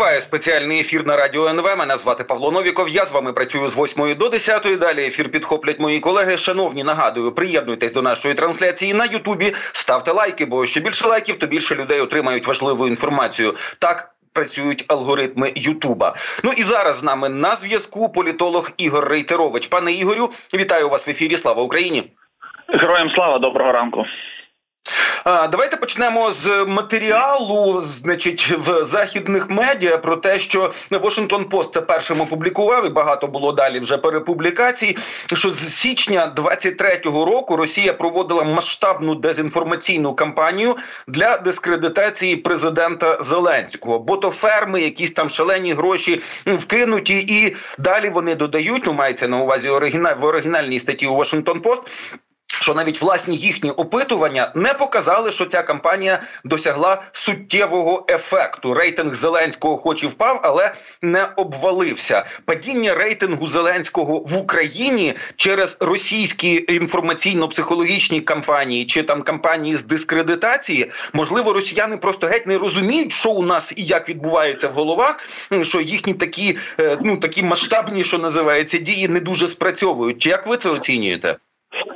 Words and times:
Триває 0.00 0.20
спеціальний 0.20 0.80
ефір 0.80 1.06
на 1.06 1.16
радіо 1.16 1.48
НВ. 1.48 1.76
Мене 1.78 1.96
звати 1.96 2.24
Павло 2.24 2.50
Новіков. 2.50 2.88
Я 2.88 3.04
з 3.04 3.12
вами 3.12 3.32
працюю 3.32 3.68
з 3.68 3.78
8 3.78 4.14
до 4.14 4.28
10. 4.28 4.78
Далі 4.80 5.06
ефір 5.06 5.30
підхоплять 5.30 5.80
мої 5.80 6.00
колеги. 6.00 6.36
Шановні, 6.36 6.84
нагадую, 6.84 7.32
приєднуйтесь 7.32 7.92
до 7.92 8.02
нашої 8.02 8.34
трансляції 8.34 8.94
на 8.94 9.04
Ютубі. 9.04 9.52
Ставте 9.72 10.12
лайки, 10.12 10.44
бо 10.46 10.66
що 10.66 10.80
більше 10.80 11.08
лайків, 11.08 11.38
то 11.38 11.46
більше 11.46 11.74
людей 11.74 12.00
отримають 12.00 12.46
важливу 12.46 12.88
інформацію. 12.88 13.54
Так. 13.78 14.10
Працюють 14.32 14.84
алгоритми 14.88 15.52
Ютуба. 15.56 16.14
Ну 16.44 16.50
і 16.56 16.62
зараз 16.62 16.96
з 16.96 17.02
нами 17.02 17.28
на 17.28 17.56
зв'язку 17.56 18.12
політолог 18.12 18.70
Ігор 18.76 19.08
Рейтерович. 19.08 19.66
Пане 19.66 19.92
Ігорю, 19.92 20.30
вітаю 20.54 20.88
вас 20.88 21.06
в 21.06 21.10
ефірі. 21.10 21.36
Слава 21.36 21.62
Україні! 21.62 22.02
Героям 22.68 23.10
слава 23.14 23.38
доброго 23.38 23.72
ранку. 23.72 24.04
Давайте 25.24 25.76
почнемо 25.76 26.32
з 26.32 26.64
матеріалу, 26.68 27.84
значить, 28.02 28.50
в 28.58 28.84
західних 28.84 29.50
медіа 29.50 29.98
про 29.98 30.16
те, 30.16 30.38
що 30.38 30.72
Washington 30.90 31.48
Post 31.48 31.70
це 31.72 31.80
першим 31.80 32.20
опублікував, 32.20 32.86
і 32.86 32.88
багато 32.88 33.26
було 33.26 33.52
далі 33.52 33.80
вже 33.80 33.98
перепублікацій. 33.98 34.96
Що 35.34 35.52
з 35.52 35.74
січня 35.74 36.32
23-го 36.36 37.24
року 37.24 37.56
Росія 37.56 37.92
проводила 37.92 38.44
масштабну 38.44 39.14
дезінформаційну 39.14 40.14
кампанію 40.14 40.76
для 41.06 41.38
дискредитації 41.38 42.36
президента 42.36 43.22
Зеленського, 43.22 43.98
бо 43.98 44.16
то 44.16 44.30
ферми, 44.30 44.80
якісь 44.80 45.10
там 45.10 45.28
шалені 45.28 45.72
гроші 45.72 46.20
вкинуті, 46.46 47.18
і 47.18 47.56
далі 47.78 48.10
вони 48.10 48.34
додають. 48.34 48.82
Ну 48.86 48.92
мається 48.92 49.28
на 49.28 49.42
увазі 49.42 49.68
оригіналь 49.68 50.16
в 50.16 50.24
оригінальній 50.24 50.80
статті 50.80 51.06
у 51.06 51.16
Washington 51.16 51.60
Post, 51.60 51.80
що 52.60 52.74
навіть 52.74 53.02
власні 53.02 53.36
їхні 53.36 53.70
опитування 53.70 54.52
не 54.54 54.74
показали, 54.74 55.32
що 55.32 55.46
ця 55.46 55.62
кампанія 55.62 56.22
досягла 56.44 57.02
суттєвого 57.12 58.06
ефекту. 58.08 58.74
Рейтинг 58.74 59.14
Зеленського, 59.14 59.76
хоч 59.76 60.02
і 60.02 60.06
впав, 60.06 60.40
але 60.42 60.72
не 61.02 61.28
обвалився. 61.36 62.24
Падіння 62.44 62.94
рейтингу 62.94 63.46
Зеленського 63.46 64.18
в 64.18 64.36
Україні 64.36 65.14
через 65.36 65.76
російські 65.80 66.66
інформаційно-психологічні 66.68 68.20
кампанії 68.20 68.86
чи 68.86 69.02
там 69.02 69.22
кампанії 69.22 69.76
з 69.76 69.82
дискредитації, 69.82 70.90
можливо, 71.12 71.52
росіяни 71.52 71.96
просто 71.96 72.26
геть 72.26 72.46
не 72.46 72.58
розуміють, 72.58 73.12
що 73.12 73.30
у 73.30 73.42
нас 73.42 73.72
і 73.76 73.84
як 73.84 74.08
відбувається 74.08 74.68
в 74.68 74.72
головах. 74.72 75.28
Що 75.62 75.80
їхні 75.80 76.14
такі 76.14 76.58
е, 76.80 76.98
ну 77.00 77.16
такі 77.16 77.42
масштабні, 77.42 78.04
що 78.04 78.18
називається, 78.18 78.78
дії 78.78 79.08
не 79.08 79.20
дуже 79.20 79.48
спрацьовують. 79.48 80.22
Чи 80.22 80.28
як 80.28 80.46
ви 80.46 80.56
це 80.56 80.70
оцінюєте? 80.70 81.36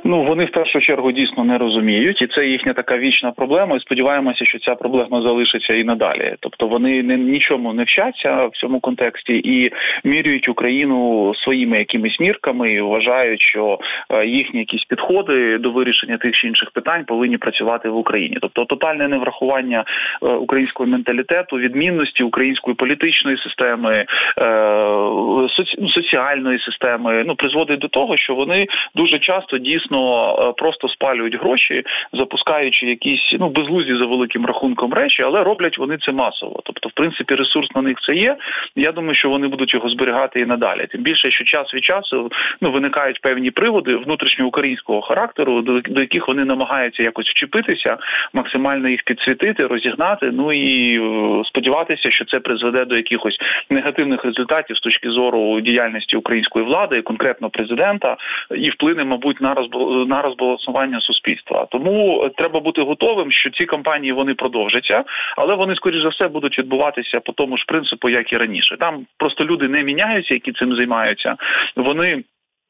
Ну 0.07 0.23
вони 0.23 0.45
в 0.45 0.51
першу 0.51 0.81
чергу 0.81 1.11
дійсно 1.11 1.43
не 1.43 1.57
розуміють, 1.57 2.21
і 2.21 2.27
це 2.27 2.45
їхня 2.45 2.73
така 2.73 2.97
вічна 2.97 3.31
проблема. 3.31 3.75
І 3.75 3.79
сподіваємося, 3.79 4.45
що 4.45 4.59
ця 4.59 4.75
проблема 4.75 5.21
залишиться 5.21 5.73
і 5.73 5.83
надалі. 5.83 6.35
Тобто 6.39 6.67
вони 6.67 7.03
не 7.03 7.17
нічому 7.17 7.73
не 7.73 7.83
вчаться 7.83 8.45
в 8.45 8.51
цьому 8.53 8.79
контексті 8.79 9.33
і 9.33 9.71
мірюють 10.03 10.49
Україну 10.49 11.31
своїми 11.35 11.77
якимись 11.77 12.19
мірками 12.19 12.73
і 12.73 12.81
вважають, 12.81 13.41
що 13.41 13.79
е, 14.09 14.25
їхні 14.25 14.59
якісь 14.59 14.83
підходи 14.83 15.57
до 15.57 15.71
вирішення 15.71 16.17
тих 16.17 16.35
чи 16.35 16.47
інших 16.47 16.71
питань 16.71 17.05
повинні 17.05 17.37
працювати 17.37 17.89
в 17.89 17.97
Україні. 17.97 18.37
Тобто 18.41 18.65
тотальне 18.65 19.07
неврахування 19.07 19.83
е, 20.23 20.27
українського 20.27 20.89
менталітету, 20.89 21.55
відмінності 21.57 22.23
української 22.23 22.75
політичної 22.75 23.37
системи, 23.37 23.93
е, 23.93 24.05
соціальної 25.89 26.59
системи, 26.59 27.23
ну 27.27 27.35
призводить 27.35 27.79
до 27.79 27.87
того, 27.87 28.17
що 28.17 28.35
вони 28.35 28.67
дуже 28.95 29.19
часто 29.19 29.57
дійсно 29.57 29.94
е, 29.95 30.53
просто 30.57 30.89
спалюють 30.89 31.39
гроші, 31.39 31.83
запускаючи 32.13 32.85
якісь 32.85 33.35
ну 33.39 33.49
безглузді 33.49 33.95
за 33.95 34.05
великим 34.05 34.45
рахунком 34.45 34.93
речі, 34.93 35.23
але 35.23 35.43
роблять 35.43 35.77
вони 35.77 35.97
це 35.97 36.11
масово. 36.11 36.61
Тобто, 36.63 36.89
в 36.89 36.91
принципі, 36.91 37.35
ресурс 37.35 37.69
на 37.75 37.81
них 37.81 37.97
це 38.07 38.13
є. 38.13 38.37
Я 38.75 38.91
думаю, 38.91 39.15
що 39.15 39.29
вони 39.29 39.47
будуть 39.47 39.73
його 39.73 39.89
зберігати 39.89 40.39
і 40.39 40.45
надалі. 40.45 40.87
Тим 40.87 41.01
більше, 41.01 41.31
що 41.31 41.43
час 41.43 41.73
від 41.73 41.83
часу 41.83 42.31
ну 42.61 42.71
виникають 42.71 43.21
певні 43.21 43.51
приводи 43.51 43.95
внутрішньоукраїнського 43.95 45.01
характеру, 45.01 45.61
до, 45.61 45.81
до 45.81 46.01
яких 46.01 46.27
вони 46.27 46.45
намагаються 46.45 47.03
якось 47.03 47.29
вчепитися, 47.29 47.97
максимально 48.33 48.89
їх 48.89 49.03
підсвітити, 49.03 49.67
розігнати. 49.67 50.31
Ну 50.33 50.53
і 50.53 50.99
е, 50.99 51.43
сподіватися, 51.45 52.11
що 52.11 52.25
це 52.25 52.39
призведе 52.39 52.85
до 52.85 52.95
якихось 52.95 53.37
негативних 53.69 54.25
результатів 54.25 54.77
з 54.77 54.79
точки 54.79 55.09
зору 55.09 55.61
діяльності 55.61 56.17
української 56.17 56.65
влади, 56.65 57.01
конкретно 57.01 57.49
президента, 57.49 58.17
і 58.55 58.69
вплине, 58.69 59.03
мабуть, 59.03 59.41
на 59.41 59.53
на 60.07 60.21
розбалансування 60.21 61.01
суспільства. 61.01 61.67
Тому 61.71 62.29
треба 62.37 62.59
бути 62.59 62.81
готовим, 62.81 63.31
що 63.31 63.49
ці 63.49 63.65
кампанії 63.65 64.13
вони 64.13 64.33
продовжаться, 64.33 65.03
але 65.37 65.55
вони 65.55 65.75
скоріш 65.75 66.01
за 66.01 66.09
все 66.09 66.27
будуть 66.27 66.59
відбуватися 66.59 67.19
по 67.19 67.31
тому 67.31 67.57
ж 67.57 67.65
принципу, 67.67 68.09
як 68.09 68.33
і 68.33 68.37
раніше. 68.37 68.77
Там 68.79 69.05
просто 69.17 69.45
люди 69.45 69.67
не 69.67 69.83
міняються, 69.83 70.33
які 70.33 70.51
цим 70.51 70.75
займаються. 70.75 71.35
Вони 71.75 72.23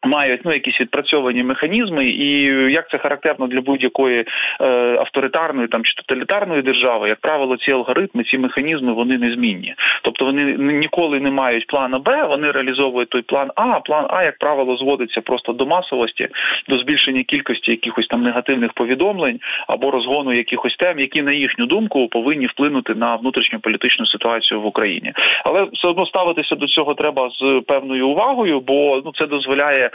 мають 0.05 0.41
ну 0.45 0.53
якісь 0.53 0.81
відпрацьовані 0.81 1.43
механізми, 1.43 2.05
і 2.05 2.41
як 2.71 2.89
це 2.89 2.97
характерно 2.97 3.47
для 3.47 3.61
будь-якої 3.61 4.25
е, 4.61 4.66
авторитарної 4.99 5.67
там 5.67 5.83
чи 5.83 5.93
тоталітарної 5.95 6.61
держави, 6.61 7.09
як 7.09 7.19
правило, 7.19 7.57
ці 7.57 7.71
алгоритми, 7.71 8.23
ці 8.23 8.38
механізми 8.38 8.93
вони 8.93 9.17
незмінні. 9.17 9.75
Тобто 10.01 10.25
вони 10.25 10.43
ніколи 10.57 11.19
не 11.19 11.31
мають 11.31 11.67
плана 11.67 11.99
Б, 11.99 12.25
вони 12.25 12.51
реалізовують 12.51 13.09
той 13.09 13.21
план 13.21 13.51
А. 13.55 13.66
а 13.75 13.79
План 13.79 14.05
А, 14.09 14.23
як 14.23 14.38
правило, 14.38 14.77
зводиться 14.77 15.21
просто 15.21 15.53
до 15.53 15.66
масовості, 15.66 16.27
до 16.69 16.77
збільшення 16.77 17.23
кількості 17.23 17.72
якихось 17.72 18.07
там 18.07 18.23
негативних 18.23 18.73
повідомлень 18.73 19.39
або 19.67 19.91
розгону 19.91 20.33
якихось 20.33 20.75
тем, 20.75 20.99
які 20.99 21.22
на 21.22 21.31
їхню 21.31 21.66
думку 21.66 22.07
повинні 22.07 22.45
вплинути 22.45 22.95
на 22.95 23.16
внутрішню 23.16 23.59
політичну 23.59 24.05
ситуацію 24.05 24.61
в 24.61 24.66
Україні. 24.66 25.13
Але 25.45 25.67
все 25.73 25.87
одно 25.87 26.05
ставитися 26.05 26.55
до 26.55 26.67
цього 26.67 26.93
треба 26.93 27.29
з 27.29 27.61
певною 27.67 28.07
увагою, 28.07 28.59
бо 28.59 29.01
ну 29.05 29.11
це 29.16 29.27
дозволяє 29.27 29.89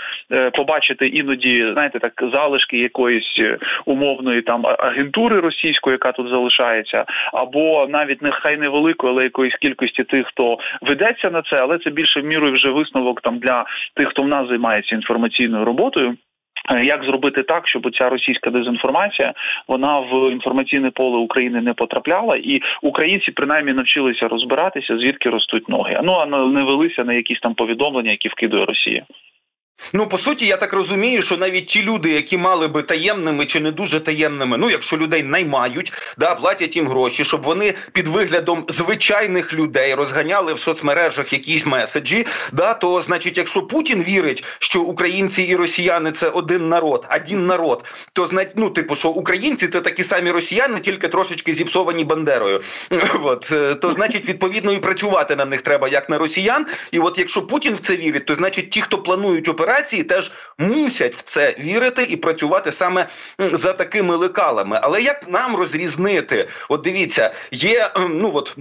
побачити 0.53 1.06
іноді, 1.06 1.71
знаєте, 1.72 1.99
так 1.99 2.12
залишки 2.33 2.78
якоїсь 2.78 3.34
е, 3.38 3.59
умовної 3.84 4.43
там 4.43 4.66
агентури 4.66 5.41
російської, 5.41 5.94
яка 5.94 6.12
тут 6.12 6.28
залишається, 6.28 7.05
або 7.33 7.87
навіть 7.88 8.22
нехай 8.22 8.56
невеликої, 8.56 9.12
але 9.12 9.25
якоїсь 9.25 9.56
кількості 9.56 10.05
тих, 10.05 10.27
хто 10.27 10.59
ведеться 10.83 11.31
на 11.31 11.43
це, 11.43 11.56
але 11.56 11.78
це 11.78 11.91
більше 11.91 12.21
в 12.21 12.25
мірою 12.25 12.55
вже 12.55 12.71
висновок 12.71 13.21
там 13.21 13.39
для 13.39 13.65
тих, 13.94 14.09
хто 14.09 14.22
в 14.22 14.28
нас 14.28 14.49
займається 14.49 14.94
інформаційною 14.94 15.65
роботою. 15.65 16.16
Е, 16.71 16.84
як 16.84 17.05
зробити 17.05 17.43
так, 17.43 17.69
щоб 17.69 17.97
ця 17.97 18.09
російська 18.09 18.50
дезінформація 18.50 19.33
вона 19.69 19.99
в 19.99 20.33
інформаційне 20.33 20.91
поле 20.91 21.19
України 21.19 21.60
не 21.60 21.75
потрапляла, 21.75 22.37
і 22.37 22.60
українці 22.83 23.31
принаймні 23.31 23.72
навчилися 23.72 24.28
розбиратися, 24.28 24.99
звідки 24.99 25.31
ростуть 25.31 25.69
ноги. 25.69 26.00
Ну 26.05 26.12
а 26.12 26.27
не 26.27 26.62
велися 26.62 27.05
на 27.05 27.12
якісь 27.12 27.41
там 27.41 27.55
повідомлення, 27.55 28.10
які 28.10 28.28
вкидує 28.28 28.65
Росія. 28.65 29.03
Ну 29.92 30.06
по 30.06 30.18
суті, 30.18 30.46
я 30.46 30.56
так 30.56 30.72
розумію, 30.72 31.22
що 31.22 31.36
навіть 31.36 31.66
ті 31.66 31.82
люди, 31.82 32.10
які 32.10 32.38
мали 32.38 32.68
би 32.68 32.82
таємними 32.82 33.46
чи 33.46 33.60
не 33.60 33.70
дуже 33.70 34.00
таємними, 34.00 34.58
ну 34.58 34.70
якщо 34.70 34.96
людей 34.96 35.22
наймають, 35.22 35.92
да 36.18 36.34
платять 36.34 36.76
їм 36.76 36.88
гроші, 36.88 37.24
щоб 37.24 37.42
вони 37.42 37.74
під 37.92 38.08
виглядом 38.08 38.64
звичайних 38.68 39.54
людей 39.54 39.94
розганяли 39.94 40.54
в 40.54 40.58
соцмережах 40.58 41.32
якісь 41.32 41.66
меседжі. 41.66 42.26
Да, 42.52 42.74
то 42.74 43.02
значить, 43.02 43.36
якщо 43.36 43.62
Путін 43.62 44.02
вірить, 44.02 44.44
що 44.58 44.80
українці 44.82 45.42
і 45.42 45.56
росіяни 45.56 46.12
це 46.12 46.28
один 46.28 46.68
народ, 46.68 47.06
один 47.16 47.47
народ, 47.47 47.84
то 48.12 48.26
знать, 48.26 48.52
ну, 48.56 48.70
типу, 48.70 48.97
що 48.97 49.08
українці 49.08 49.68
це 49.68 49.80
такі 49.80 50.02
самі 50.02 50.30
росіяни, 50.30 50.80
тільки 50.80 51.08
трошечки 51.08 51.54
зіпсовані 51.54 52.04
бандерою. 52.04 52.60
От 53.22 53.52
е, 53.52 53.74
то 53.74 53.91
значить, 53.91 54.28
відповідно 54.28 54.72
і 54.72 54.78
працювати 54.78 55.36
на 55.36 55.44
них 55.44 55.62
треба 55.62 55.88
як 55.88 56.10
на 56.10 56.18
росіян. 56.18 56.66
І 56.92 56.98
от 56.98 57.18
якщо 57.18 57.47
Путін 57.47 57.74
в 57.74 57.80
це 57.80 57.97
вірить, 57.97 58.26
то 58.26 58.34
значить 58.34 58.70
ті, 58.70 58.80
хто 58.80 58.98
планують 58.98 59.48
операцію, 59.48 59.69
операції 59.70 60.03
теж 60.03 60.32
мусять 60.58 61.14
в 61.14 61.22
це 61.22 61.56
вірити 61.58 62.03
і 62.03 62.16
працювати 62.16 62.72
саме 62.72 63.06
за 63.38 63.72
такими 63.72 64.16
лекалами. 64.16 64.81
Але 64.82 65.03
як 65.03 65.28
нам 65.28 65.56
розрізнити? 65.56 66.48
От 66.69 66.81
дивіться, 66.82 67.34
є 67.50 67.91
ну 68.10 68.30
от. 68.34 68.56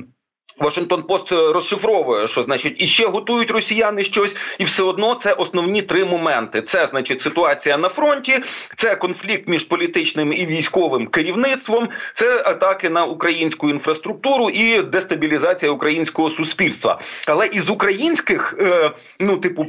Вашингтон 0.60 1.02
Пост 1.02 1.32
розшифровує, 1.32 2.28
що 2.28 2.44
значить 2.44 2.76
і 2.78 2.88
ще 2.88 3.08
готують 3.08 3.52
росіяни 3.52 4.04
щось, 4.04 4.38
і 4.58 4.64
все 4.64 4.84
одно 4.84 5.16
це 5.16 5.34
основні 5.34 5.82
три 5.82 6.06
моменти: 6.06 6.62
це 6.62 6.88
значить 6.88 7.22
ситуація 7.22 7.78
на 7.78 7.90
фронті, 7.90 8.40
це 8.76 8.96
конфлікт 8.96 9.50
між 9.50 9.64
політичним 9.64 10.34
і 10.34 10.46
військовим 10.46 11.08
керівництвом, 11.08 11.90
це 12.14 12.44
атаки 12.46 12.90
на 12.90 13.06
українську 13.06 13.70
інфраструктуру 13.70 14.50
і 14.50 14.82
дестабілізація 14.82 15.72
українського 15.72 16.30
суспільства. 16.30 17.00
Але 17.28 17.48
із 17.48 17.70
українських, 17.70 18.56
е, 18.60 18.92
ну 19.20 19.38
типу, 19.38 19.66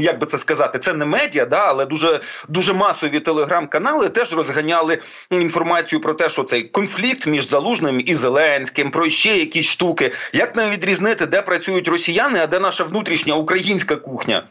як 0.00 0.18
би 0.18 0.26
це 0.26 0.38
сказати, 0.38 0.78
це 0.78 0.92
не 0.92 1.04
медіа, 1.04 1.44
да, 1.44 1.64
але 1.66 1.86
дуже 1.86 2.20
дуже 2.48 2.72
масові 2.72 3.20
телеграм-канали 3.20 4.08
теж 4.08 4.32
розганяли 4.32 4.98
інформацію 5.30 6.00
про 6.00 6.14
те, 6.14 6.28
що 6.28 6.44
цей 6.44 6.62
конфлікт 6.62 7.26
між 7.26 7.48
залужним 7.48 8.02
і 8.06 8.14
Зеленським, 8.14 8.90
про 8.90 9.10
ще 9.10 9.36
якісь 9.36 9.66
штуки 9.66 9.91
штуки. 9.92 10.12
Як 10.32 10.56
нам 10.56 10.70
відрізнити, 10.70 11.26
де 11.26 11.42
працюють 11.42 11.88
росіяни, 11.88 12.38
а 12.38 12.46
де 12.46 12.60
наша 12.60 12.84
внутрішня 12.84 13.34
українська 13.34 13.96
кухня? 13.96 14.48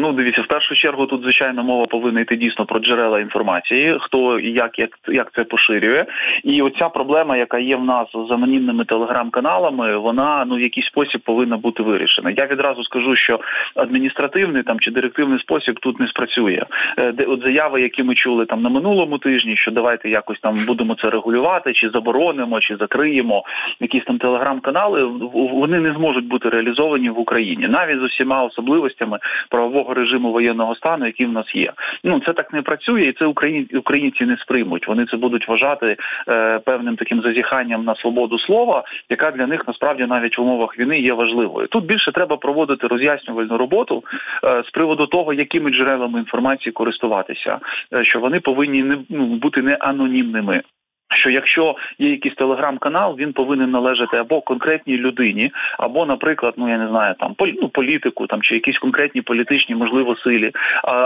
Ну, 0.00 0.12
дивіться, 0.12 0.42
в 0.42 0.46
першу 0.46 0.74
чергу 0.74 1.06
тут 1.06 1.22
звичайно 1.22 1.64
мова 1.64 1.86
повинна 1.86 2.20
йти 2.20 2.36
дійсно 2.36 2.66
про 2.66 2.80
джерела 2.80 3.20
інформації, 3.20 3.96
хто 4.00 4.38
і 4.38 4.52
як 4.52 4.78
як 4.78 4.90
як 5.08 5.32
це 5.32 5.44
поширює, 5.44 6.04
і 6.44 6.62
оця 6.62 6.88
проблема, 6.88 7.36
яка 7.36 7.58
є 7.58 7.76
в 7.76 7.84
нас 7.84 8.08
з 8.28 8.30
анонімними 8.30 8.84
телеграм-каналами, 8.84 9.96
вона 9.96 10.44
ну 10.48 10.56
в 10.56 10.60
якийсь 10.60 10.86
спосіб 10.86 11.20
повинна 11.20 11.56
бути 11.56 11.82
вирішена. 11.82 12.30
Я 12.30 12.46
відразу 12.46 12.84
скажу, 12.84 13.16
що 13.16 13.40
адміністративний 13.74 14.62
там 14.62 14.80
чи 14.80 14.90
директивний 14.90 15.38
спосіб 15.38 15.78
тут 15.80 16.00
не 16.00 16.08
спрацює. 16.08 16.62
Е, 16.98 17.12
де 17.12 17.24
от 17.24 17.42
заяви, 17.42 17.82
які 17.82 18.02
ми 18.02 18.14
чули 18.14 18.46
там 18.46 18.62
на 18.62 18.68
минулому 18.68 19.18
тижні, 19.18 19.56
що 19.56 19.70
давайте 19.70 20.10
якось 20.10 20.40
там 20.40 20.54
будемо 20.66 20.94
це 20.94 21.10
регулювати, 21.10 21.72
чи 21.72 21.90
заборонимо, 21.90 22.60
чи 22.60 22.76
закриємо 22.76 23.44
якісь 23.80 24.04
там 24.04 24.18
телеграм-канали, 24.18 25.04
вони 25.34 25.80
не 25.80 25.92
зможуть 25.92 26.26
бути 26.26 26.48
реалізовані 26.48 27.10
в 27.10 27.18
Україні 27.18 27.68
навіть 27.68 28.00
з 28.00 28.02
усіма 28.02 28.44
особливостями 28.44 29.18
правового 29.50 29.89
такого 29.90 29.94
режиму 29.94 30.32
воєнного 30.32 30.74
стану, 30.74 31.06
який 31.06 31.26
в 31.26 31.32
нас 31.32 31.54
є. 31.54 31.72
Ну 32.04 32.20
це 32.26 32.32
так 32.32 32.52
не 32.52 32.62
працює, 32.62 33.02
і 33.02 33.12
це 33.12 33.26
українці 33.78 34.26
не 34.26 34.36
сприймуть. 34.36 34.88
Вони 34.88 35.06
це 35.06 35.16
будуть 35.16 35.48
вважати 35.48 35.96
е, 36.28 36.58
певним 36.58 36.96
таким 36.96 37.22
зазіханням 37.22 37.84
на 37.84 37.94
свободу 37.94 38.38
слова, 38.38 38.84
яка 39.10 39.30
для 39.30 39.46
них 39.46 39.64
насправді 39.68 40.06
навіть 40.06 40.38
в 40.38 40.42
умовах 40.42 40.78
війни 40.78 41.00
є 41.00 41.12
важливою. 41.12 41.66
Тут 41.66 41.84
більше 41.84 42.12
треба 42.12 42.36
проводити 42.36 42.86
роз'яснювальну 42.86 43.56
роботу 43.58 44.02
е, 44.44 44.62
з 44.66 44.70
приводу 44.70 45.06
того, 45.06 45.32
якими 45.32 45.70
джерелами 45.70 46.18
інформації 46.18 46.72
користуватися, 46.72 47.58
е, 47.92 48.04
що 48.04 48.20
вони 48.20 48.40
повинні 48.40 48.82
не 48.82 48.98
ну, 49.10 49.26
бути 49.26 49.62
не 49.62 49.74
анонімними. 49.74 50.62
Що 51.14 51.30
якщо 51.30 51.76
є 51.98 52.10
якийсь 52.10 52.34
телеграм-канал, 52.34 53.16
він 53.18 53.32
повинен 53.32 53.70
належати 53.70 54.16
або 54.16 54.40
конкретній 54.40 54.96
людині, 54.96 55.50
або, 55.78 56.06
наприклад, 56.06 56.54
ну 56.56 56.68
я 56.68 56.78
не 56.78 56.88
знаю, 56.88 57.14
там 57.18 57.34
ну, 57.62 57.68
політику, 57.68 58.26
там 58.26 58.42
чи 58.42 58.54
якісь 58.54 58.78
конкретні 58.78 59.22
політичні, 59.22 59.74
можливо, 59.74 60.16
силі, 60.16 60.50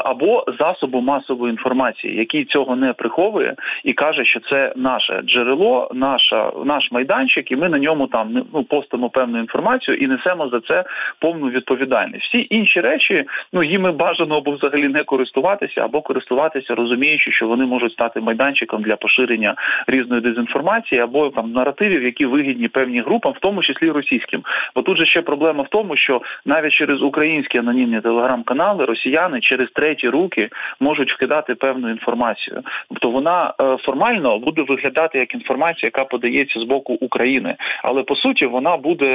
або 0.04 0.44
засобу 0.58 1.00
масової 1.00 1.50
інформації, 1.50 2.16
який 2.16 2.44
цього 2.44 2.76
не 2.76 2.92
приховує 2.92 3.54
і 3.84 3.92
каже, 3.92 4.24
що 4.24 4.40
це 4.40 4.72
наше 4.76 5.22
джерело, 5.22 5.90
наша 5.94 6.52
наш 6.64 6.92
майданчик, 6.92 7.50
і 7.50 7.56
ми 7.56 7.68
на 7.68 7.78
ньому 7.78 8.06
там 8.06 8.44
ну 8.54 8.64
постимо 8.64 9.10
певну 9.10 9.38
інформацію 9.38 9.96
і 9.96 10.06
несемо 10.06 10.48
за 10.48 10.60
це 10.60 10.84
повну 11.18 11.48
відповідальність. 11.48 12.24
Всі 12.24 12.46
інші 12.50 12.80
речі, 12.80 13.24
ну 13.52 13.62
їми 13.62 13.92
бажано 13.92 14.36
або 14.36 14.50
взагалі 14.50 14.88
не 14.88 15.04
користуватися, 15.04 15.80
або 15.80 16.00
користуватися, 16.02 16.74
розуміючи, 16.74 17.32
що 17.32 17.48
вони 17.48 17.66
можуть 17.66 17.92
стати 17.92 18.20
майданчиком 18.20 18.82
для 18.82 18.96
поширення 18.96 19.54
різної 19.94 20.22
дезінформації 20.22 21.00
або 21.00 21.30
там 21.30 21.52
наративів, 21.52 22.02
які 22.02 22.26
вигідні 22.26 22.68
певні 22.68 23.00
групам, 23.00 23.32
в 23.32 23.40
тому 23.40 23.62
числі 23.62 23.90
російським. 23.90 24.42
Бо 24.74 24.82
тут 24.82 24.98
же 24.98 25.06
ще 25.06 25.22
проблема 25.22 25.62
в 25.62 25.68
тому, 25.68 25.96
що 25.96 26.20
навіть 26.44 26.72
через 26.72 27.02
українські 27.02 27.58
анонімні 27.58 28.00
телеграм-канали 28.00 28.84
росіяни 28.84 29.40
через 29.40 29.70
треті 29.70 30.08
руки 30.08 30.48
можуть 30.80 31.12
вкидати 31.12 31.54
певну 31.54 31.90
інформацію. 31.90 32.62
Тобто 32.88 33.10
вона 33.10 33.54
е, 33.60 33.76
формально 33.76 34.38
буде 34.38 34.62
виглядати 34.62 35.18
як 35.18 35.34
інформація, 35.34 35.86
яка 35.94 36.04
подається 36.04 36.60
з 36.60 36.62
боку 36.62 36.92
України, 36.92 37.56
але 37.82 38.02
по 38.02 38.16
суті 38.16 38.46
вона 38.46 38.76
буде 38.76 39.08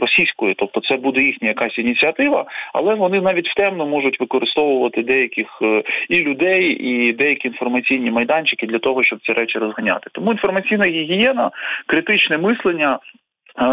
російською, 0.00 0.54
тобто 0.56 0.80
це 0.80 0.96
буде 0.96 1.20
їхня 1.20 1.48
якась 1.48 1.78
ініціатива, 1.78 2.44
але 2.74 2.94
вони 2.94 3.20
навіть 3.20 3.48
в 3.48 3.54
темно 3.54 3.86
можуть 3.86 4.20
використовувати 4.20 5.02
деяких 5.02 5.46
е, 5.62 5.82
і 6.08 6.20
людей, 6.20 6.64
і 6.64 7.12
деякі 7.12 7.48
інформаційні 7.48 8.10
майданчики 8.10 8.66
для 8.66 8.78
того, 8.78 9.04
щоб 9.04 9.18
ці 9.26 9.32
речі 9.32 9.58
розганяти 9.58 9.99
приймати. 10.00 10.10
Тому 10.12 10.32
інформаційна 10.32 10.84
гігієна, 10.84 11.50
критичне 11.86 12.38
мислення. 12.38 12.98
Е, 13.58 13.64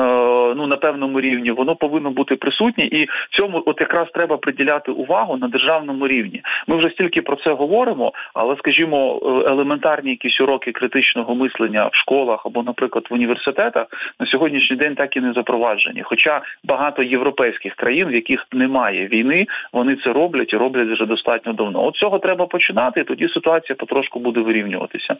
ну 0.55 0.67
на 0.67 0.77
певному 0.77 1.21
рівні 1.21 1.51
воно 1.51 1.75
повинно 1.75 2.11
бути 2.11 2.35
присутнє, 2.35 2.83
і 2.83 3.07
цьому 3.31 3.63
от 3.65 3.81
якраз 3.81 4.07
треба 4.13 4.37
приділяти 4.37 4.91
увагу 4.91 5.37
на 5.37 5.47
державному 5.47 6.07
рівні. 6.07 6.41
Ми 6.67 6.77
вже 6.77 6.89
стільки 6.89 7.21
про 7.21 7.35
це 7.35 7.53
говоримо, 7.53 8.11
але 8.33 8.55
скажімо, 8.57 9.19
е, 9.23 9.49
елементарні 9.49 10.09
якісь 10.09 10.41
уроки 10.41 10.71
критичного 10.71 11.35
мислення 11.35 11.87
в 11.87 11.95
школах 11.95 12.45
або, 12.45 12.63
наприклад, 12.63 13.07
в 13.09 13.13
університетах 13.13 13.87
на 14.19 14.25
сьогоднішній 14.25 14.75
день 14.75 14.95
так 14.95 15.17
і 15.17 15.21
не 15.21 15.33
запроваджені. 15.33 16.01
Хоча 16.03 16.41
багато 16.63 17.03
європейських 17.03 17.75
країн, 17.75 18.07
в 18.07 18.15
яких 18.15 18.47
немає 18.51 19.07
війни, 19.07 19.45
вони 19.73 19.95
це 19.95 20.13
роблять 20.13 20.53
і 20.53 20.57
роблять 20.57 20.87
вже 20.87 21.05
достатньо 21.05 21.53
давно. 21.53 21.85
От 21.85 21.95
цього 21.95 22.19
треба 22.19 22.45
починати, 22.45 22.99
і 22.99 23.03
тоді 23.03 23.27
ситуація 23.27 23.75
потрошку 23.75 24.19
буде 24.19 24.39
вирівнюватися. 24.39 25.15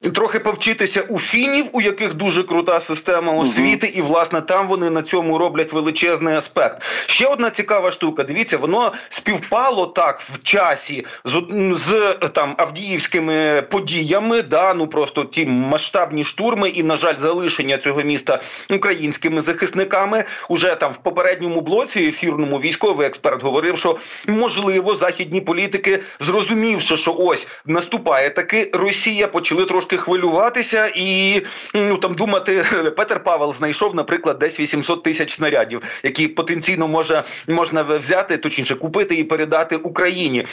Трохи 0.00 0.38
повчитися 0.38 1.00
у 1.08 1.18
фінів, 1.18 1.66
у 1.72 1.80
яких 1.80 2.14
дуже 2.14 2.42
крута 2.42 2.80
система 2.80 3.32
освіти, 3.32 3.86
угу. 3.86 3.98
і 3.98 4.02
власне 4.02 4.40
там 4.40 4.68
вони 4.68 4.90
на 4.90 5.02
цьому 5.02 5.38
роблять 5.38 5.72
величезний 5.72 6.34
аспект. 6.34 6.82
Ще 7.06 7.26
одна 7.26 7.50
цікава 7.50 7.92
штука. 7.92 8.22
Дивіться, 8.22 8.58
воно 8.58 8.92
співпало 9.08 9.86
так 9.86 10.20
в 10.20 10.42
часі 10.42 11.06
з 11.24 11.42
з 11.76 12.14
там 12.28 12.54
Авдіївськими 12.58 13.62
подіями. 13.70 14.42
Да, 14.42 14.74
ну 14.74 14.86
просто 14.86 15.24
ті 15.24 15.46
масштабні 15.46 16.24
штурми, 16.24 16.68
і 16.68 16.82
на 16.82 16.96
жаль, 16.96 17.16
залишення 17.16 17.78
цього 17.78 18.02
міста 18.02 18.40
українськими 18.70 19.40
захисниками. 19.40 20.24
Уже 20.48 20.74
там 20.74 20.92
в 20.92 20.96
попередньому 20.96 21.60
блоці 21.60 22.00
ефірному 22.00 22.58
військовий 22.58 23.06
експерт 23.06 23.42
говорив, 23.42 23.78
що 23.78 23.98
можливо 24.26 24.96
західні 24.96 25.40
політики, 25.40 26.00
зрозумівши, 26.20 26.96
що 26.96 27.14
ось 27.18 27.48
наступає 27.66 28.30
таки 28.30 28.70
Росія, 28.74 29.28
почали 29.28 29.64
трошки 29.64 29.83
трошки 29.84 29.96
хвилюватися 29.96 30.92
і 30.94 31.40
ну 31.74 31.96
там 31.96 32.14
думати, 32.14 32.64
Петер 32.96 33.22
Павел 33.22 33.52
знайшов, 33.52 33.94
наприклад, 33.94 34.38
десь 34.38 34.60
800 34.60 35.02
тисяч 35.02 35.36
снарядів, 35.36 35.82
які 36.02 36.28
потенційно 36.28 36.88
може 36.88 37.24
можна 37.48 37.82
взяти, 37.82 38.36
точніше 38.36 38.74
купити 38.74 39.14
і 39.14 39.24
передати 39.24 39.76
Україні. 39.76 40.46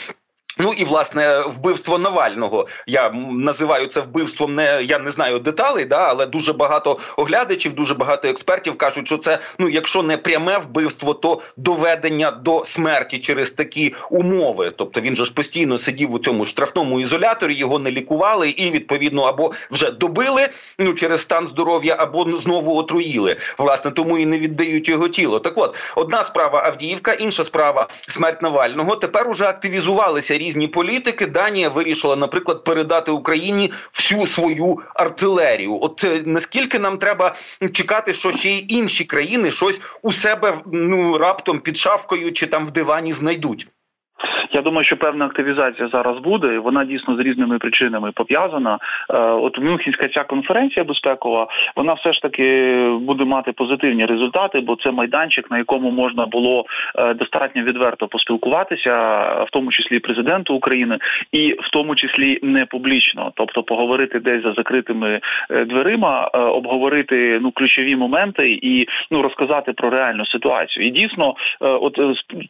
Ну 0.58 0.72
і 0.76 0.84
власне 0.84 1.40
вбивство 1.46 1.98
Навального. 1.98 2.66
Я 2.86 3.10
називаю 3.30 3.86
це 3.86 4.00
вбивством. 4.00 4.54
Не 4.54 4.82
я 4.82 4.98
не 4.98 5.10
знаю 5.10 5.38
деталей, 5.38 5.84
да, 5.84 6.08
але 6.08 6.26
дуже 6.26 6.52
багато 6.52 6.98
оглядачів, 7.16 7.72
дуже 7.72 7.94
багато 7.94 8.28
експертів 8.28 8.78
кажуть, 8.78 9.06
що 9.06 9.18
це 9.18 9.38
ну, 9.58 9.68
якщо 9.68 10.02
не 10.02 10.16
пряме 10.16 10.58
вбивство, 10.58 11.14
то 11.14 11.40
доведення 11.56 12.30
до 12.30 12.64
смерті 12.64 13.18
через 13.18 13.50
такі 13.50 13.94
умови. 14.10 14.72
Тобто 14.78 15.00
він 15.00 15.16
же 15.16 15.24
ж 15.24 15.32
постійно 15.32 15.78
сидів 15.78 16.12
у 16.12 16.18
цьому 16.18 16.44
штрафному 16.44 17.00
ізоляторі, 17.00 17.54
його 17.54 17.78
не 17.78 17.90
лікували, 17.90 18.50
і 18.50 18.70
відповідно 18.70 19.22
або 19.22 19.52
вже 19.70 19.90
добили 19.90 20.48
ну 20.78 20.94
через 20.94 21.20
стан 21.20 21.48
здоров'я, 21.48 21.96
або 21.98 22.38
знову 22.40 22.76
отруїли. 22.76 23.36
Власне, 23.58 23.90
тому 23.90 24.18
і 24.18 24.26
не 24.26 24.38
віддають 24.38 24.88
його 24.88 25.08
тіло. 25.08 25.40
Так, 25.40 25.58
от 25.58 25.76
одна 25.96 26.24
справа 26.24 26.62
Авдіївка, 26.64 27.12
інша 27.12 27.44
справа 27.44 27.88
смерть 28.08 28.42
Навального. 28.42 28.96
Тепер 28.96 29.28
уже 29.28 29.44
активізувалися 29.44 30.38
різні 30.42 30.68
політики. 30.68 31.26
Данія 31.26 31.68
вирішила, 31.68 32.16
наприклад, 32.16 32.64
передати 32.64 33.10
Україні 33.10 33.72
всю 33.92 34.26
свою 34.26 34.78
артилерію. 34.94 35.78
От 35.82 36.04
е, 36.04 36.22
наскільки 36.26 36.78
нам 36.78 36.98
треба 36.98 37.34
чекати, 37.72 38.14
що 38.14 38.32
ще 38.32 38.50
й 38.50 38.66
інші 38.68 39.04
країни 39.04 39.50
щось 39.50 39.82
у 40.02 40.12
себе 40.12 40.58
ну 40.72 41.18
раптом 41.18 41.60
під 41.60 41.76
шавкою 41.76 42.32
чи 42.32 42.46
там 42.46 42.66
в 42.66 42.70
дивані 42.70 43.12
знайдуть. 43.12 43.66
Я 44.52 44.62
думаю, 44.62 44.84
що 44.84 44.96
певна 44.96 45.24
активізація 45.24 45.88
зараз 45.88 46.18
буде. 46.18 46.58
Вона 46.58 46.84
дійсно 46.84 47.16
з 47.16 47.20
різними 47.20 47.58
причинами 47.58 48.12
пов'язана. 48.12 48.78
Е, 49.10 49.18
от 49.18 49.58
Мюнхенська 49.58 50.08
ця 50.08 50.24
конференція 50.24 50.84
безпекова, 50.84 51.46
вона 51.76 51.92
все 51.92 52.12
ж 52.12 52.22
таки 52.22 52.76
буде 53.00 53.24
мати 53.24 53.52
позитивні 53.52 54.06
результати, 54.06 54.60
бо 54.60 54.76
це 54.76 54.90
майданчик, 54.90 55.50
на 55.50 55.58
якому 55.58 55.90
можна 55.90 56.26
було 56.26 56.64
е, 56.94 57.14
достатньо 57.14 57.62
відверто 57.62 58.08
поспілкуватися, 58.08 58.94
в 59.22 59.50
тому 59.52 59.70
числі 59.70 59.98
президенту 59.98 60.54
України, 60.54 60.98
і 61.32 61.52
в 61.52 61.70
тому 61.72 61.94
числі 61.94 62.38
не 62.42 62.66
публічно, 62.66 63.32
тобто 63.34 63.62
поговорити 63.62 64.20
десь 64.20 64.42
за 64.42 64.52
закритими 64.52 65.20
е, 65.50 65.64
дверима, 65.64 66.24
обговорити 66.32 67.38
ну 67.42 67.50
ключові 67.50 67.96
моменти 67.96 68.58
і 68.62 68.86
ну 69.10 69.22
розказати 69.22 69.72
про 69.72 69.90
реальну 69.90 70.26
ситуацію. 70.26 70.86
І 70.86 70.90
дійсно, 70.90 71.34
от 71.60 71.96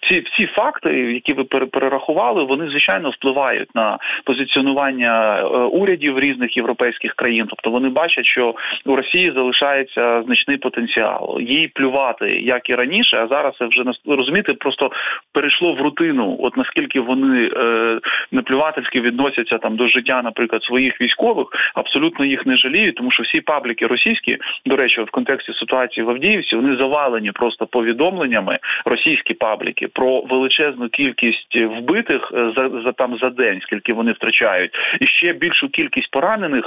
ці 0.08 0.20
всі 0.20 0.46
факти, 0.46 0.90
які 0.90 1.32
ви 1.32 1.44
перерахували, 1.44 1.91
перерахували, 1.92 2.44
вони 2.44 2.70
звичайно 2.70 3.10
впливають 3.10 3.74
на 3.74 3.98
позиціонування 4.24 5.40
е, 5.40 5.44
урядів 5.56 6.18
різних 6.18 6.56
європейських 6.56 7.14
країн. 7.14 7.46
Тобто 7.48 7.70
вони 7.70 7.88
бачать, 7.88 8.26
що 8.26 8.54
у 8.86 8.96
Росії 8.96 9.32
залишається 9.34 10.22
значний 10.22 10.56
потенціал. 10.56 11.38
Їй 11.40 11.68
плювати 11.68 12.40
як 12.40 12.70
і 12.70 12.74
раніше, 12.74 13.16
а 13.16 13.26
зараз 13.26 13.54
це 13.58 13.66
вже 13.66 13.84
розумієте, 14.06 14.54
просто 14.54 14.90
перейшло 15.32 15.74
в 15.74 15.80
рутину. 15.80 16.36
От 16.40 16.56
наскільки 16.56 17.00
вони 17.00 17.50
е, 17.56 17.98
неплювательськи 18.32 19.00
відносяться 19.00 19.58
там 19.58 19.76
до 19.76 19.88
життя, 19.88 20.22
наприклад, 20.24 20.62
своїх 20.62 21.00
військових, 21.00 21.46
абсолютно 21.74 22.24
їх 22.24 22.46
не 22.46 22.56
жаліють, 22.56 22.94
тому 22.94 23.10
що 23.10 23.22
всі 23.22 23.40
пабліки 23.40 23.86
російські, 23.86 24.38
до 24.66 24.76
речі, 24.76 25.00
в 25.00 25.10
контексті 25.10 25.52
ситуації 25.52 26.04
в 26.04 26.10
Авдіївці, 26.10 26.56
вони 26.56 26.76
завалені 26.76 27.32
просто 27.32 27.66
повідомленнями 27.66 28.58
російські 28.84 29.34
пабліки 29.34 29.88
про 29.88 30.20
величезну 30.20 30.88
кількість 30.88 31.56
вбитих 31.82 32.32
е, 32.34 32.52
за 32.56 32.82
за 32.84 32.92
там 32.92 33.18
за 33.18 33.30
день, 33.30 33.60
скільки 33.62 33.92
вони 33.92 34.12
втрачають, 34.12 34.72
і 35.00 35.06
ще 35.06 35.32
більшу 35.32 35.68
кількість 35.68 36.10
поранених. 36.10 36.64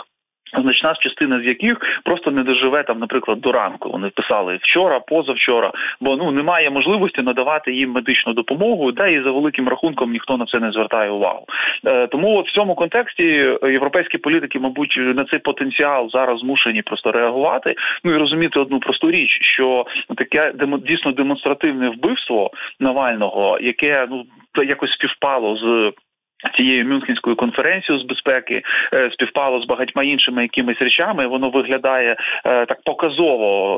Значна 0.61 0.95
частина 0.99 1.41
з 1.41 1.45
яких 1.45 1.77
просто 2.03 2.31
не 2.31 2.43
доживе 2.43 2.83
там, 2.83 2.99
наприклад, 2.99 3.41
до 3.41 3.51
ранку. 3.51 3.89
Вони 3.89 4.09
писали 4.09 4.59
вчора, 4.61 4.99
позавчора, 4.99 5.71
бо 6.01 6.15
ну 6.15 6.31
немає 6.31 6.69
можливості 6.69 7.21
надавати 7.21 7.73
їм 7.73 7.91
медичну 7.91 8.33
допомогу, 8.33 8.91
да 8.91 9.07
і 9.07 9.23
за 9.23 9.31
великим 9.31 9.69
рахунком 9.69 10.11
ніхто 10.11 10.37
на 10.37 10.45
це 10.45 10.59
не 10.59 10.71
звертає 10.71 11.11
увагу. 11.11 11.45
Е, 11.85 12.07
Тому 12.07 12.37
от 12.37 12.47
в 12.47 12.53
цьому 12.53 12.75
контексті 12.75 13.23
європейські 13.63 14.17
політики, 14.17 14.59
мабуть, 14.59 14.97
на 14.97 15.25
цей 15.25 15.39
потенціал 15.39 16.09
зараз 16.09 16.39
змушені 16.39 16.81
просто 16.81 17.11
реагувати. 17.11 17.75
Ну 18.03 18.15
і 18.15 18.17
розуміти 18.17 18.59
одну 18.59 18.79
просту 18.79 19.11
річ, 19.11 19.39
що 19.41 19.85
таке 20.17 20.53
дійсно 20.87 21.11
демонстративне 21.11 21.89
вбивство 21.89 22.51
Навального, 22.79 23.59
яке 23.61 24.07
ну 24.09 24.25
якось 24.63 24.91
співпало 24.91 25.57
з 25.57 25.93
цією 26.55 26.85
Мюнхенською 26.85 27.35
конференцією 27.35 28.03
з 28.03 28.07
безпеки 28.07 28.61
е, 28.93 29.09
співпало 29.13 29.61
з 29.61 29.65
багатьма 29.65 30.03
іншими 30.03 30.41
якимись 30.41 30.81
речами. 30.81 31.27
Воно 31.27 31.49
виглядає 31.49 32.15
е, 32.45 32.65
так 32.65 32.77
показово 32.83 33.77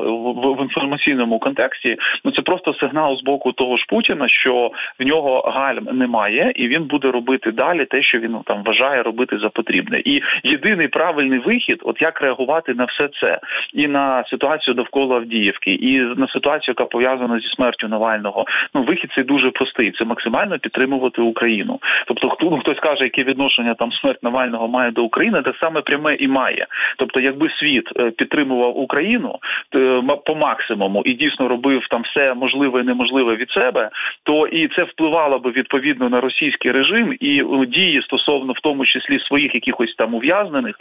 в 0.56 0.62
інформаційному 0.62 1.38
контексті. 1.38 1.96
Ну 2.24 2.30
це 2.30 2.42
просто 2.42 2.74
сигнал 2.74 3.16
з 3.16 3.22
боку 3.22 3.52
того 3.52 3.76
ж 3.76 3.84
Путіна, 3.88 4.28
що 4.28 4.70
в 4.98 5.04
нього 5.04 5.40
гальм 5.40 5.88
немає, 5.92 6.52
і 6.54 6.68
він 6.68 6.84
буде 6.84 7.10
робити 7.10 7.52
далі 7.52 7.84
те, 7.84 8.02
що 8.02 8.18
він 8.18 8.36
там 8.44 8.62
вважає 8.62 9.02
робити 9.02 9.38
за 9.38 9.48
потрібне. 9.48 10.02
І 10.04 10.22
єдиний 10.44 10.88
правильний 10.88 11.38
вихід, 11.38 11.80
от 11.84 12.02
як 12.02 12.20
реагувати 12.20 12.74
на 12.74 12.84
все 12.84 13.08
це, 13.20 13.38
і 13.72 13.88
на 13.88 14.24
ситуацію 14.24 14.74
довкола 14.74 15.16
Авдіївки, 15.16 15.70
і 15.70 15.98
на 16.00 16.28
ситуацію, 16.28 16.74
яка 16.78 16.84
пов'язана 16.84 17.40
зі 17.40 17.48
смертю 17.48 17.88
Навального. 17.88 18.44
Ну 18.74 18.82
вихід 18.82 19.10
цей 19.14 19.24
дуже 19.24 19.50
простий. 19.50 19.92
Це 19.98 20.04
максимально 20.04 20.58
підтримувати 20.58 21.22
Україну. 21.22 21.78
Тобто, 22.06 22.28
хто 22.28 22.47
ну 22.50 22.58
хтось 22.58 22.80
каже, 22.80 23.04
яке 23.04 23.22
відношення 23.22 23.74
там 23.74 23.92
смерть 23.92 24.22
Навального 24.22 24.68
має 24.68 24.90
до 24.90 25.04
України, 25.04 25.42
так 25.42 25.56
саме 25.60 25.80
пряме 25.80 26.14
і 26.14 26.28
має. 26.28 26.66
Тобто, 26.96 27.20
якби 27.20 27.50
світ 27.50 27.88
е, 27.96 28.10
підтримував 28.10 28.78
Україну 28.78 29.38
е, 29.74 30.02
по 30.26 30.34
максимуму 30.34 31.02
і 31.04 31.14
дійсно 31.14 31.48
робив 31.48 31.86
там 31.90 32.02
все 32.02 32.34
можливе 32.34 32.80
і 32.80 32.84
неможливе 32.84 33.36
від 33.36 33.50
себе, 33.50 33.90
то 34.22 34.46
і 34.46 34.68
це 34.68 34.82
впливало 34.82 35.38
би 35.38 35.50
відповідно 35.50 36.08
на 36.08 36.20
російський 36.20 36.70
режим 36.72 37.16
і 37.20 37.42
дії 37.66 38.02
стосовно 38.02 38.52
в 38.52 38.60
тому 38.62 38.86
числі 38.86 39.18
своїх 39.20 39.54
якихось 39.54 39.94
там 39.94 40.14
ув'язнених. 40.14 40.76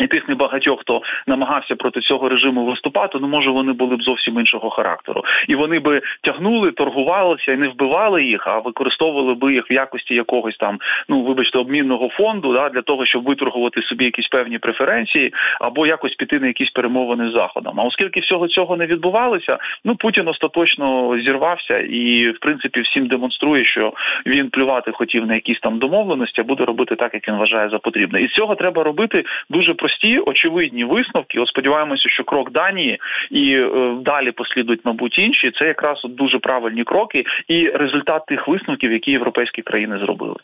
І 0.00 0.06
тих 0.06 0.28
небагатьох, 0.28 0.80
хто 0.80 1.02
намагався 1.26 1.76
проти 1.76 2.00
цього 2.00 2.28
режиму 2.28 2.64
виступати, 2.64 3.18
ну 3.20 3.28
може 3.28 3.50
вони 3.50 3.72
були 3.72 3.96
б 3.96 4.02
зовсім 4.02 4.40
іншого 4.40 4.70
характеру, 4.70 5.24
і 5.48 5.54
вони 5.54 5.78
би 5.78 6.02
тягнули, 6.22 6.72
торгувалися 6.72 7.52
і 7.52 7.56
не 7.56 7.68
вбивали 7.68 8.24
їх, 8.24 8.46
а 8.46 8.58
використовували 8.58 9.34
би 9.34 9.52
їх 9.54 9.70
в 9.70 9.72
якості 9.72 10.14
якогось 10.14 10.56
там, 10.56 10.78
ну 11.08 11.22
вибачте, 11.22 11.58
обмінного 11.58 12.08
фонду, 12.08 12.52
да 12.52 12.68
для 12.68 12.82
того, 12.82 13.06
щоб 13.06 13.24
виторгувати 13.24 13.82
собі 13.82 14.04
якісь 14.04 14.28
певні 14.28 14.58
преференції, 14.58 15.34
або 15.60 15.86
якось 15.86 16.14
піти 16.14 16.40
на 16.40 16.46
якісь 16.46 16.70
перемовини 16.70 17.30
з 17.30 17.32
заходом. 17.32 17.80
А 17.80 17.82
оскільки 17.82 18.20
всього 18.20 18.48
цього 18.48 18.76
не 18.76 18.86
відбувалося, 18.86 19.58
ну 19.84 19.96
Путін 19.96 20.28
остаточно 20.28 21.18
зірвався 21.24 21.78
і, 21.78 22.30
в 22.30 22.38
принципі, 22.38 22.80
всім 22.80 23.06
демонструє, 23.06 23.64
що 23.64 23.92
він 24.26 24.50
плювати 24.50 24.92
хотів 24.92 25.26
на 25.26 25.34
якісь 25.34 25.60
там 25.60 25.78
домовленості, 25.78 26.40
а 26.40 26.44
буде 26.44 26.64
робити 26.64 26.96
так, 26.96 27.14
як 27.14 27.28
він 27.28 27.36
вважає 27.36 27.68
за 27.68 27.78
потрібне. 27.78 28.22
І 28.22 28.28
з 28.28 28.32
цього 28.32 28.54
треба 28.54 28.82
робити 28.82 29.24
дуже 29.50 29.74
прості 29.74 29.87
прості 29.88 30.18
очевидні 30.18 30.84
висновки. 30.84 31.40
От 31.40 31.48
сподіваємося, 31.48 32.08
що 32.08 32.24
крок 32.24 32.50
Данії 32.52 32.98
і 33.30 33.54
е, 33.54 33.96
далі 34.00 34.32
послідують, 34.32 34.84
мабуть, 34.84 35.18
інші. 35.18 35.50
Це 35.58 35.66
якраз 35.66 35.98
дуже 36.04 36.38
правильні 36.38 36.84
кроки 36.84 37.24
і 37.48 37.68
результат 37.68 38.26
тих 38.26 38.48
висновків, 38.48 38.92
які 38.92 39.10
європейські 39.10 39.62
країни 39.62 39.98
зробили. 39.98 40.36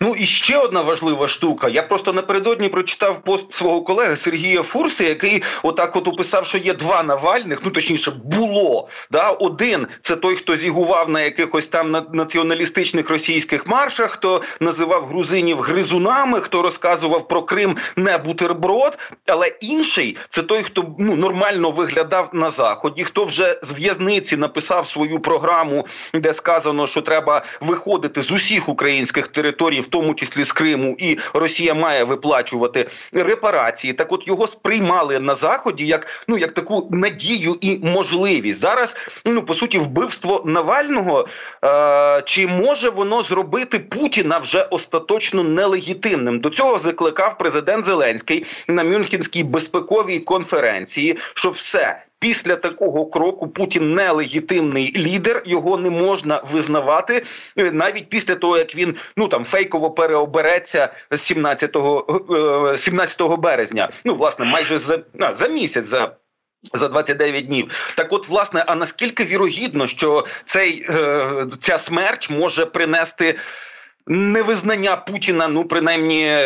Ну 0.00 0.14
і 0.18 0.26
ще 0.26 0.58
одна 0.58 0.80
важлива 0.80 1.28
штука. 1.28 1.68
Я 1.68 1.82
просто 1.82 2.12
напередодні 2.12 2.68
прочитав 2.68 3.22
пост 3.24 3.52
свого 3.52 3.82
колеги 3.82 4.16
Сергія 4.16 4.62
Фурси, 4.62 5.04
який 5.04 5.42
отак 5.62 5.96
от 5.96 6.08
описав, 6.08 6.46
що 6.46 6.58
є 6.58 6.74
два 6.74 7.02
Навальних, 7.02 7.60
ну 7.64 7.70
точніше, 7.70 8.10
було. 8.24 8.88
Да? 9.10 9.30
Один 9.30 9.86
це 10.02 10.16
той, 10.16 10.34
хто 10.34 10.56
зігував 10.56 11.10
на 11.10 11.20
якихось 11.20 11.66
там 11.66 12.06
націоналістичних 12.12 13.10
російських 13.10 13.66
маршах, 13.66 14.10
хто 14.10 14.42
називав 14.60 15.04
грузинів 15.04 15.60
гризунами, 15.60 16.40
хто 16.40 16.62
розказував 16.62 17.28
про 17.28 17.42
Крим 17.42 17.76
не 17.96 18.18
бутерброд. 18.18 18.98
Але 19.26 19.46
інший 19.60 20.16
це 20.28 20.42
той, 20.42 20.62
хто 20.62 20.94
ну 20.98 21.16
нормально 21.16 21.70
виглядав 21.70 22.30
на 22.32 22.50
заході, 22.50 23.04
хто 23.04 23.24
вже 23.24 23.60
з 23.62 23.72
в'язниці 23.72 24.36
написав 24.36 24.86
свою 24.86 25.20
програму, 25.20 25.86
де 26.14 26.32
сказано, 26.32 26.86
що 26.86 27.02
треба 27.02 27.44
виходити 27.60 28.22
з 28.22 28.32
усіх 28.32 28.68
українських 28.68 29.28
територій 29.28 29.80
в 29.84 29.86
тому 29.86 30.14
числі 30.14 30.44
з 30.44 30.52
Криму, 30.52 30.96
і 30.98 31.18
Росія 31.34 31.74
має 31.74 32.04
виплачувати 32.04 32.86
репарації. 33.12 33.92
Так, 33.92 34.12
от 34.12 34.28
його 34.28 34.46
сприймали 34.46 35.18
на 35.20 35.34
заході 35.34 35.86
як 35.86 36.24
ну 36.28 36.38
як 36.38 36.52
таку 36.52 36.88
надію 36.90 37.56
і 37.60 37.78
можливість 37.82 38.58
зараз. 38.58 38.96
Ну 39.24 39.42
по 39.42 39.54
суті, 39.54 39.78
вбивство 39.78 40.42
Навального 40.44 41.28
е, 41.64 42.22
чи 42.24 42.46
може 42.46 42.90
воно 42.90 43.22
зробити 43.22 43.78
Путіна 43.78 44.38
вже 44.38 44.62
остаточно 44.62 45.44
нелегітимним? 45.44 46.40
До 46.40 46.50
цього 46.50 46.78
закликав 46.78 47.38
президент 47.38 47.84
Зеленський 47.84 48.46
на 48.68 48.84
Мюнхенській 48.84 49.44
безпековій 49.44 50.18
конференції, 50.18 51.18
що 51.34 51.50
все 51.50 52.02
після 52.24 52.56
такого 52.56 53.06
кроку 53.06 53.48
Путін 53.48 53.94
нелегітимний 53.94 54.92
лідер, 54.96 55.42
його 55.46 55.76
не 55.76 55.90
можна 55.90 56.42
визнавати 56.52 57.22
е, 57.56 57.70
навіть 57.70 58.08
після 58.08 58.34
того, 58.34 58.58
як 58.58 58.74
він 58.74 58.96
ну 59.16 59.28
там 59.28 59.44
фейково 59.44 59.90
переобереться 59.90 60.88
17 61.16 61.76
17 62.76 63.20
е, 63.20 63.36
березня. 63.36 63.88
Ну 64.04 64.14
власне, 64.14 64.44
майже 64.44 64.78
за 64.78 65.02
за 65.34 65.48
місяць 65.48 65.86
за. 65.86 66.16
За 66.72 66.88
29 66.88 67.46
днів, 67.46 67.92
так 67.96 68.12
от 68.12 68.28
власне, 68.28 68.64
а 68.66 68.74
наскільки 68.74 69.24
вірогідно, 69.24 69.86
що 69.86 70.24
цей 70.44 70.86
е, 70.88 71.46
ця 71.60 71.78
смерть 71.78 72.30
може 72.30 72.66
принести 72.66 73.34
невизнання 74.06 74.96
Путіна, 74.96 75.48
ну 75.48 75.64
принаймні, 75.64 76.38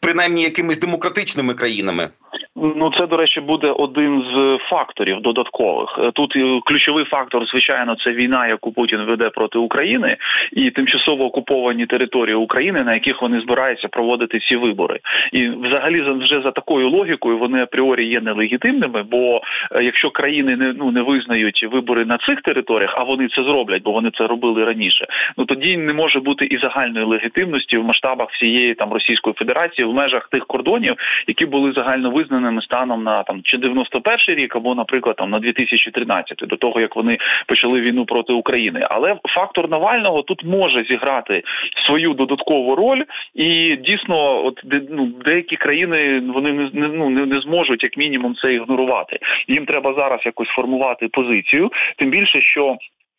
принаймні 0.00 0.42
якимись 0.42 0.78
демократичними 0.78 1.54
країнами? 1.54 2.10
Ну 2.60 2.90
це 2.98 3.06
до 3.06 3.16
речі 3.16 3.40
буде 3.40 3.70
один 3.70 4.24
з 4.34 4.58
факторів 4.70 5.20
додаткових. 5.20 5.98
Е, 6.02 6.10
тут 6.14 6.36
е, 6.36 6.60
ключовий 6.64 7.04
фактор, 7.04 7.46
звичайно, 7.46 7.96
це 8.04 8.12
війна, 8.12 8.46
яку 8.46 8.72
Путін 8.72 8.98
веде 8.98 9.30
проти 9.30 9.58
України, 9.58 10.16
і 10.52 10.70
тимчасово 10.70 11.24
окуповані 11.24 11.86
території 11.86 12.34
України, 12.34 12.84
на 12.84 12.94
яких 12.94 13.22
вони 13.22 13.40
збираються 13.40 13.88
проводити 13.88 14.40
ці 14.40 14.56
вибори. 14.56 15.00
І 15.32 15.48
взагалі 15.48 16.00
вже 16.00 16.40
за 16.42 16.50
такою 16.50 16.90
логікою 16.90 17.38
вони 17.38 17.62
апріорі 17.62 18.06
є 18.06 18.20
нелегітимними. 18.20 19.02
Бо 19.02 19.40
е, 19.72 19.82
якщо 19.82 20.10
країни 20.10 20.56
не 20.56 20.72
ну 20.72 20.90
не 20.90 21.02
визнають 21.02 21.66
вибори 21.72 22.04
на 22.04 22.18
цих 22.18 22.42
територіях, 22.42 22.94
а 22.96 23.02
вони 23.02 23.28
це 23.28 23.42
зроблять, 23.42 23.82
бо 23.82 23.92
вони 23.92 24.10
це 24.18 24.26
робили 24.26 24.64
раніше. 24.64 25.06
Ну 25.36 25.44
тоді 25.44 25.76
не 25.76 25.92
може 25.92 26.20
бути 26.20 26.44
і 26.44 26.58
загальної 26.58 27.06
легітимності 27.06 27.76
в 27.78 27.84
масштабах 27.84 28.30
всієї 28.30 28.74
там 28.74 28.92
Російської 28.92 29.34
Федерації 29.34 29.88
в 29.88 29.94
межах 29.94 30.28
тих 30.28 30.46
кордонів, 30.46 30.94
які 31.26 31.46
були 31.46 31.72
загально 31.72 32.10
визнані 32.10 32.47
впевненими 32.48 32.62
станом 32.62 33.04
на 33.04 33.22
там 33.22 33.40
чи 33.42 33.58
91 33.58 34.36
рік, 34.36 34.56
або, 34.56 34.74
наприклад, 34.74 35.16
там 35.16 35.30
на 35.30 35.38
2013, 35.38 36.36
до 36.38 36.56
того 36.56 36.80
як 36.80 36.96
вони 36.96 37.18
почали 37.46 37.80
війну 37.80 38.04
проти 38.04 38.32
України. 38.32 38.86
Але 38.90 39.16
фактор 39.34 39.70
Навального 39.70 40.22
тут 40.22 40.44
може 40.44 40.84
зіграти 40.84 41.42
свою 41.86 42.14
додаткову 42.14 42.74
роль, 42.74 43.04
і 43.34 43.76
дійсно, 43.76 44.44
от 44.46 44.60
ну, 44.90 45.06
деякі 45.24 45.56
країни 45.56 46.22
вони 46.34 46.52
не 46.52 46.88
ну 46.88 47.10
не, 47.10 47.26
не 47.26 47.40
зможуть 47.40 47.82
як 47.82 47.96
мінімум 47.96 48.34
це 48.34 48.54
ігнорувати. 48.54 49.18
Їм 49.48 49.66
треба 49.66 49.94
зараз 49.94 50.20
якось 50.24 50.48
формувати 50.48 51.08
позицію, 51.08 51.70
тим 51.96 52.10
більше 52.10 52.40
що. 52.40 52.76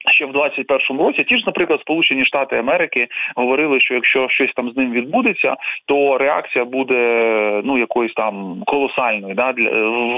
Ще 0.08 0.26
в 0.26 0.32
21-му 0.32 1.04
році 1.04 1.24
ті 1.24 1.38
ж, 1.38 1.44
наприклад, 1.46 1.80
Сполучені 1.82 2.26
Штати 2.26 2.58
Америки 2.58 3.08
говорили, 3.36 3.80
що 3.80 3.94
якщо 3.94 4.30
щось 4.30 4.54
там 4.56 4.72
з 4.72 4.78
ним 4.78 4.92
відбудеться, 4.92 5.56
то 5.86 6.18
реакція 6.18 6.66
буде 6.66 6.96
ну 7.64 7.78
якоюсь 7.78 8.14
там 8.14 8.64
колосальною, 8.66 9.36
да 9.36 9.54
для 9.54 9.70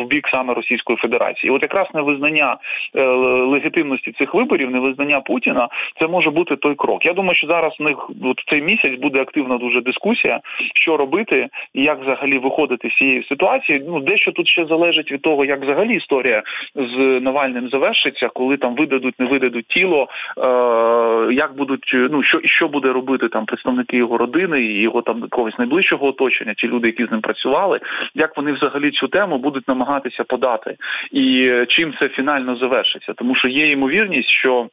в 0.02 0.08
бік 0.08 0.28
саме 0.34 0.54
Російської 0.54 0.98
Федерації. 0.98 1.50
І 1.50 1.56
От 1.56 1.62
якраз 1.62 1.88
невизнання 1.94 2.58
е, 2.96 3.06
легітимності 3.46 4.12
цих 4.12 4.34
виборів, 4.34 4.72
невизнання 4.72 5.22
Путіна, 5.22 5.68
це 6.00 6.08
може 6.08 6.30
бути 6.30 6.56
той 6.56 6.76
крок. 6.76 7.06
Я 7.06 7.14
думаю, 7.14 7.36
що 7.36 7.48
зараз 7.48 7.74
в 7.80 7.84
них 7.84 8.10
от 8.24 8.40
цей 8.50 8.62
місяць 8.62 9.00
буде 9.00 9.22
активна 9.22 9.58
дуже 9.58 9.82
дискусія, 9.82 10.40
що 10.76 10.98
робити 10.98 11.48
і 11.74 11.84
як 11.84 12.02
взагалі 12.02 12.38
виходити 12.38 12.90
з 12.90 12.98
цієї 12.98 13.24
ситуації. 13.24 13.84
Ну 13.88 14.00
дещо 14.00 14.32
тут 14.32 14.48
ще 14.48 14.66
залежить 14.66 15.12
від 15.12 15.22
того, 15.22 15.46
як 15.46 15.62
взагалі 15.62 15.96
історія 15.96 16.44
з 16.76 16.98
Навальним 17.22 17.70
завершиться, 17.70 18.30
коли 18.34 18.58
там 18.58 18.76
видадуть, 18.76 19.20
не 19.20 19.26
видадуть 19.26 19.71
тіло, 19.74 20.08
е, 20.38 21.34
як 21.34 21.56
будуть 21.56 21.92
ну 21.94 22.24
що 22.24 22.40
що 22.44 22.68
буде 22.68 22.94
робити 22.94 23.30
там 23.30 23.46
представники 23.46 23.98
його 23.98 24.18
родини 24.18 24.62
і 24.62 24.82
його 24.82 25.02
там 25.02 25.24
когось 25.30 25.58
найближчого 25.58 26.08
оточення, 26.08 26.54
ті 26.54 26.68
люди, 26.68 26.88
які 26.88 27.06
з 27.06 27.12
ним 27.12 27.22
працювали, 27.22 27.80
як 28.16 28.38
вони 28.38 28.52
взагалі 28.52 28.92
цю 28.92 29.08
тему 29.08 29.38
будуть 29.38 29.68
намагатися 29.68 30.24
подати, 30.24 30.76
і 31.12 31.52
чим 31.68 31.94
це 32.00 32.10
фінально 32.10 32.56
завершиться, 32.56 33.14
тому 33.14 33.36
що 33.36 33.48
є 33.48 33.72
ймовірність, 33.72 34.30
що 34.30 34.68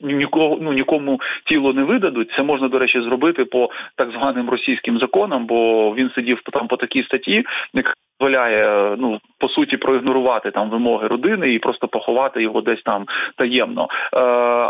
нікого 0.00 0.58
ну 0.60 0.72
нікому 0.72 1.20
тіло 1.44 1.72
не 1.72 1.82
видадуть. 1.82 2.30
Це 2.36 2.42
можна 2.42 2.68
до 2.68 2.78
речі 2.78 3.00
зробити 3.00 3.44
по 3.44 3.70
так 3.96 4.10
званим 4.10 4.50
російським 4.50 4.98
законам, 4.98 5.46
бо 5.46 5.90
він 5.94 6.10
сидів 6.14 6.40
там 6.52 6.68
по 6.68 6.76
такій 6.76 7.02
статті, 7.02 7.44
яка 7.74 7.92
дозволяє 8.20 8.96
ну 8.98 9.20
по 9.38 9.48
суті 9.48 9.76
проігнорувати 9.76 10.50
там 10.50 10.70
вимоги 10.70 11.06
родини 11.08 11.54
і 11.54 11.58
просто 11.58 11.88
поховати 11.88 12.42
його 12.42 12.60
десь 12.60 12.82
там 12.82 13.04
таємно. 13.36 13.88
Е, 14.12 14.18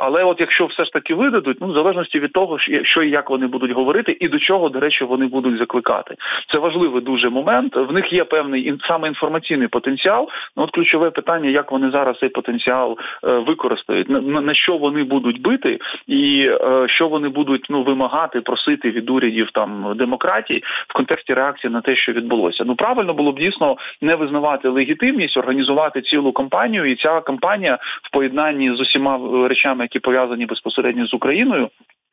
Але 0.02 0.24
от 0.24 0.40
якщо 0.40 0.66
все 0.66 0.84
ж 0.84 0.92
таки 0.92 1.14
видадуть, 1.14 1.58
ну 1.60 1.66
в 1.66 1.74
залежності 1.74 2.20
від 2.20 2.32
того, 2.32 2.58
що 2.82 3.02
і 3.02 3.10
як 3.10 3.30
вони 3.30 3.46
будуть 3.46 3.70
говорити, 3.70 4.16
і 4.20 4.28
до 4.28 4.38
чого 4.38 4.68
до 4.68 4.80
речі 4.80 5.04
вони 5.04 5.26
будуть 5.26 5.58
закликати. 5.58 6.14
Це 6.52 6.58
важливий 6.58 7.02
дуже 7.02 7.28
момент. 7.28 7.76
В 7.76 7.92
них 7.92 8.12
є 8.12 8.24
певний 8.24 8.78
саме 8.88 9.08
інформаційний 9.08 9.68
потенціал. 9.68 10.28
Ну 10.56 10.62
от 10.62 10.70
ключове 10.70 11.10
питання, 11.10 11.50
як 11.50 11.72
вони 11.72 11.90
зараз 11.90 12.18
цей 12.18 12.28
потенціал 12.28 12.98
е, 13.24 13.38
використають, 13.38 14.08
на, 14.08 14.20
на 14.20 14.54
що 14.54 14.76
вони 14.76 15.04
будуть 15.04 15.42
бити, 15.42 15.78
і 16.06 16.48
е, 16.48 16.86
що 16.88 17.08
вони 17.08 17.28
будуть 17.28 17.66
ну 17.70 17.82
вимагати, 17.82 18.40
просити 18.40 18.90
від 18.90 19.10
урядів 19.10 19.50
там 19.52 19.92
демократії 19.96 20.62
в 20.88 20.92
контексті 20.92 21.34
реакції 21.34 21.72
на 21.72 21.80
те, 21.80 21.96
що 21.96 22.12
відбулося. 22.12 22.64
Ну 22.66 22.74
правильно 22.74 23.14
було 23.14 23.32
дійсно 23.36 23.76
не 24.00 24.14
визнавати 24.14 24.68
легітимність, 24.68 25.36
організувати 25.36 26.02
цілу 26.02 26.32
кампанію, 26.32 26.84
і 26.84 26.96
ця 26.96 27.20
кампанія 27.20 27.78
в 28.02 28.12
поєднанні 28.12 28.74
з 28.76 28.80
усіма 28.80 29.20
речами, 29.48 29.84
які 29.84 29.98
пов'язані 29.98 30.46
безпосередньо 30.46 31.06
з 31.06 31.14
Україною. 31.14 31.68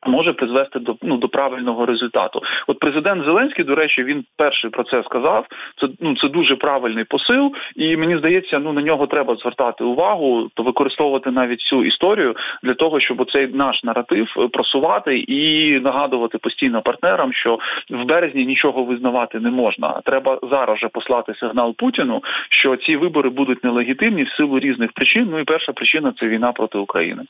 Може 0.06 0.32
призвести 0.32 0.78
до 0.78 0.96
ну 1.02 1.16
до 1.16 1.28
правильного 1.28 1.86
результату. 1.86 2.42
От 2.66 2.78
президент 2.78 3.24
Зеленський, 3.24 3.64
до 3.64 3.74
речі, 3.74 4.04
він 4.04 4.24
перший 4.36 4.70
про 4.70 4.84
це 4.84 5.02
сказав. 5.02 5.46
Це 5.80 5.88
ну 6.00 6.16
це 6.16 6.28
дуже 6.28 6.56
правильний 6.56 7.04
посил, 7.04 7.54
і 7.76 7.96
мені 7.96 8.18
здається, 8.18 8.58
ну 8.58 8.72
на 8.72 8.82
нього 8.82 9.06
треба 9.06 9.36
звертати 9.36 9.84
увагу, 9.84 10.48
то 10.54 10.62
використовувати 10.62 11.30
навіть 11.30 11.60
цю 11.60 11.84
історію 11.84 12.34
для 12.62 12.74
того, 12.74 13.00
щоб 13.00 13.30
цей 13.32 13.46
наш 13.46 13.84
наратив 13.84 14.26
просувати 14.52 15.18
і 15.18 15.80
нагадувати 15.80 16.38
постійно 16.38 16.82
партнерам, 16.82 17.32
що 17.32 17.58
в 17.90 18.04
березні 18.04 18.46
нічого 18.46 18.84
визнавати 18.84 19.40
не 19.40 19.50
можна. 19.50 20.00
Треба 20.04 20.38
зараз 20.50 20.78
же 20.78 20.88
послати 20.88 21.34
сигнал 21.34 21.74
Путіну, 21.76 22.22
що 22.50 22.76
ці 22.76 22.96
вибори 22.96 23.30
будуть 23.30 23.64
нелегітимні 23.64 24.22
в 24.22 24.30
силу 24.30 24.58
різних 24.58 24.92
причин. 24.92 25.28
Ну 25.30 25.38
і 25.38 25.44
перша 25.44 25.72
причина 25.72 26.12
це 26.16 26.28
війна 26.28 26.52
проти 26.52 26.78
України. 26.78 27.22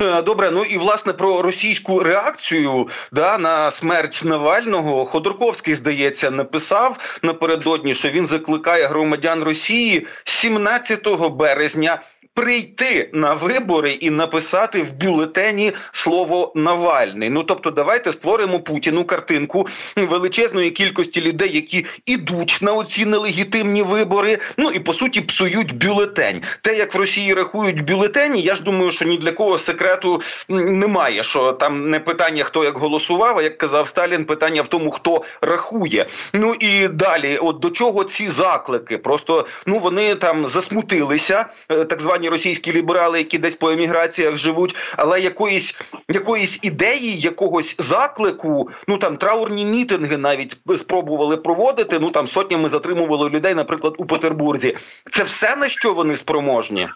Е, 0.00 0.22
добре, 0.22 0.50
ну 0.50 0.64
і 0.64 0.78
власне 0.78 1.12
про 1.12 1.42
російську 1.42 2.02
реакцію 2.02 2.88
да 3.12 3.38
на 3.38 3.70
смерть 3.70 4.20
Навального 4.24 5.04
Ходорковський 5.04 5.74
здається 5.74 6.30
написав 6.30 7.18
напередодні, 7.22 7.94
що 7.94 8.08
він 8.08 8.26
закликає 8.26 8.86
громадян 8.86 9.42
Росії 9.42 10.06
17 10.24 11.08
березня 11.30 12.00
прийти 12.36 13.10
на 13.12 13.34
вибори 13.34 13.92
і 13.92 14.10
написати 14.10 14.82
в 14.82 14.92
бюлетені 14.92 15.72
слово 15.92 16.52
Навальний. 16.54 17.30
Ну 17.30 17.42
тобто, 17.42 17.70
давайте 17.70 18.12
створимо 18.12 18.60
Путіну 18.60 19.04
картинку 19.04 19.66
величезної 19.96 20.70
кількості 20.70 21.20
людей, 21.20 21.50
які 21.54 21.86
ідуть 22.06 22.58
на 22.62 22.72
оці 22.72 23.04
нелегітимні 23.04 23.82
вибори. 23.82 24.38
Ну 24.58 24.70
і 24.70 24.78
по 24.78 24.92
суті 24.92 25.20
псують 25.20 25.76
бюлетень. 25.76 26.42
Те, 26.60 26.76
як 26.76 26.94
в 26.94 26.98
Росії 26.98 27.34
рахують 27.34 27.84
бюлетені, 27.84 28.40
я 28.40 28.54
ж 28.54 28.62
думаю, 28.62 28.92
що 28.92 29.04
ні 29.04 29.18
для 29.18 29.32
кого 29.32 29.58
секрету 29.58 30.20
немає. 30.48 31.22
Що 31.22 31.52
там 31.52 31.90
не 31.90 32.00
питання, 32.00 32.44
хто 32.44 32.64
як 32.64 32.78
голосував, 32.78 33.38
а 33.38 33.42
як 33.42 33.58
казав 33.58 33.88
Сталін, 33.88 34.24
питання 34.24 34.62
в 34.62 34.66
тому, 34.66 34.90
хто 34.90 35.24
рахує. 35.40 36.06
Ну 36.32 36.54
і 36.60 36.88
далі, 36.88 37.36
от 37.36 37.58
до 37.58 37.70
чого 37.70 38.04
ці 38.04 38.28
заклики? 38.28 38.98
Просто 38.98 39.46
ну 39.66 39.78
вони 39.78 40.14
там 40.14 40.46
засмутилися, 40.46 41.46
е, 41.68 41.84
так 41.84 42.00
звані 42.00 42.25
звані 42.26 42.28
російські 42.28 42.72
ліберали, 42.72 43.18
які 43.18 43.38
десь 43.38 43.54
по 43.54 43.70
еміграціях 43.70 44.36
живуть, 44.36 44.76
але 44.96 45.20
якоїсь 45.20 45.74
якоїсь 46.08 46.58
ідеї, 46.62 47.18
якогось 47.18 47.76
заклику, 47.78 48.70
ну 48.88 48.98
там 48.98 49.16
траурні 49.16 49.64
мітинги 49.64 50.16
навіть 50.16 50.58
спробували 50.76 51.36
проводити. 51.36 51.98
Ну 51.98 52.10
там 52.10 52.26
сотнями 52.26 52.68
затримували 52.68 53.30
людей, 53.30 53.54
наприклад, 53.54 53.94
у 53.98 54.06
Петербурзі. 54.06 54.76
Це 55.10 55.24
все 55.24 55.56
на 55.56 55.68
що 55.68 55.94
вони 55.94 56.16
спроможні. 56.16 56.88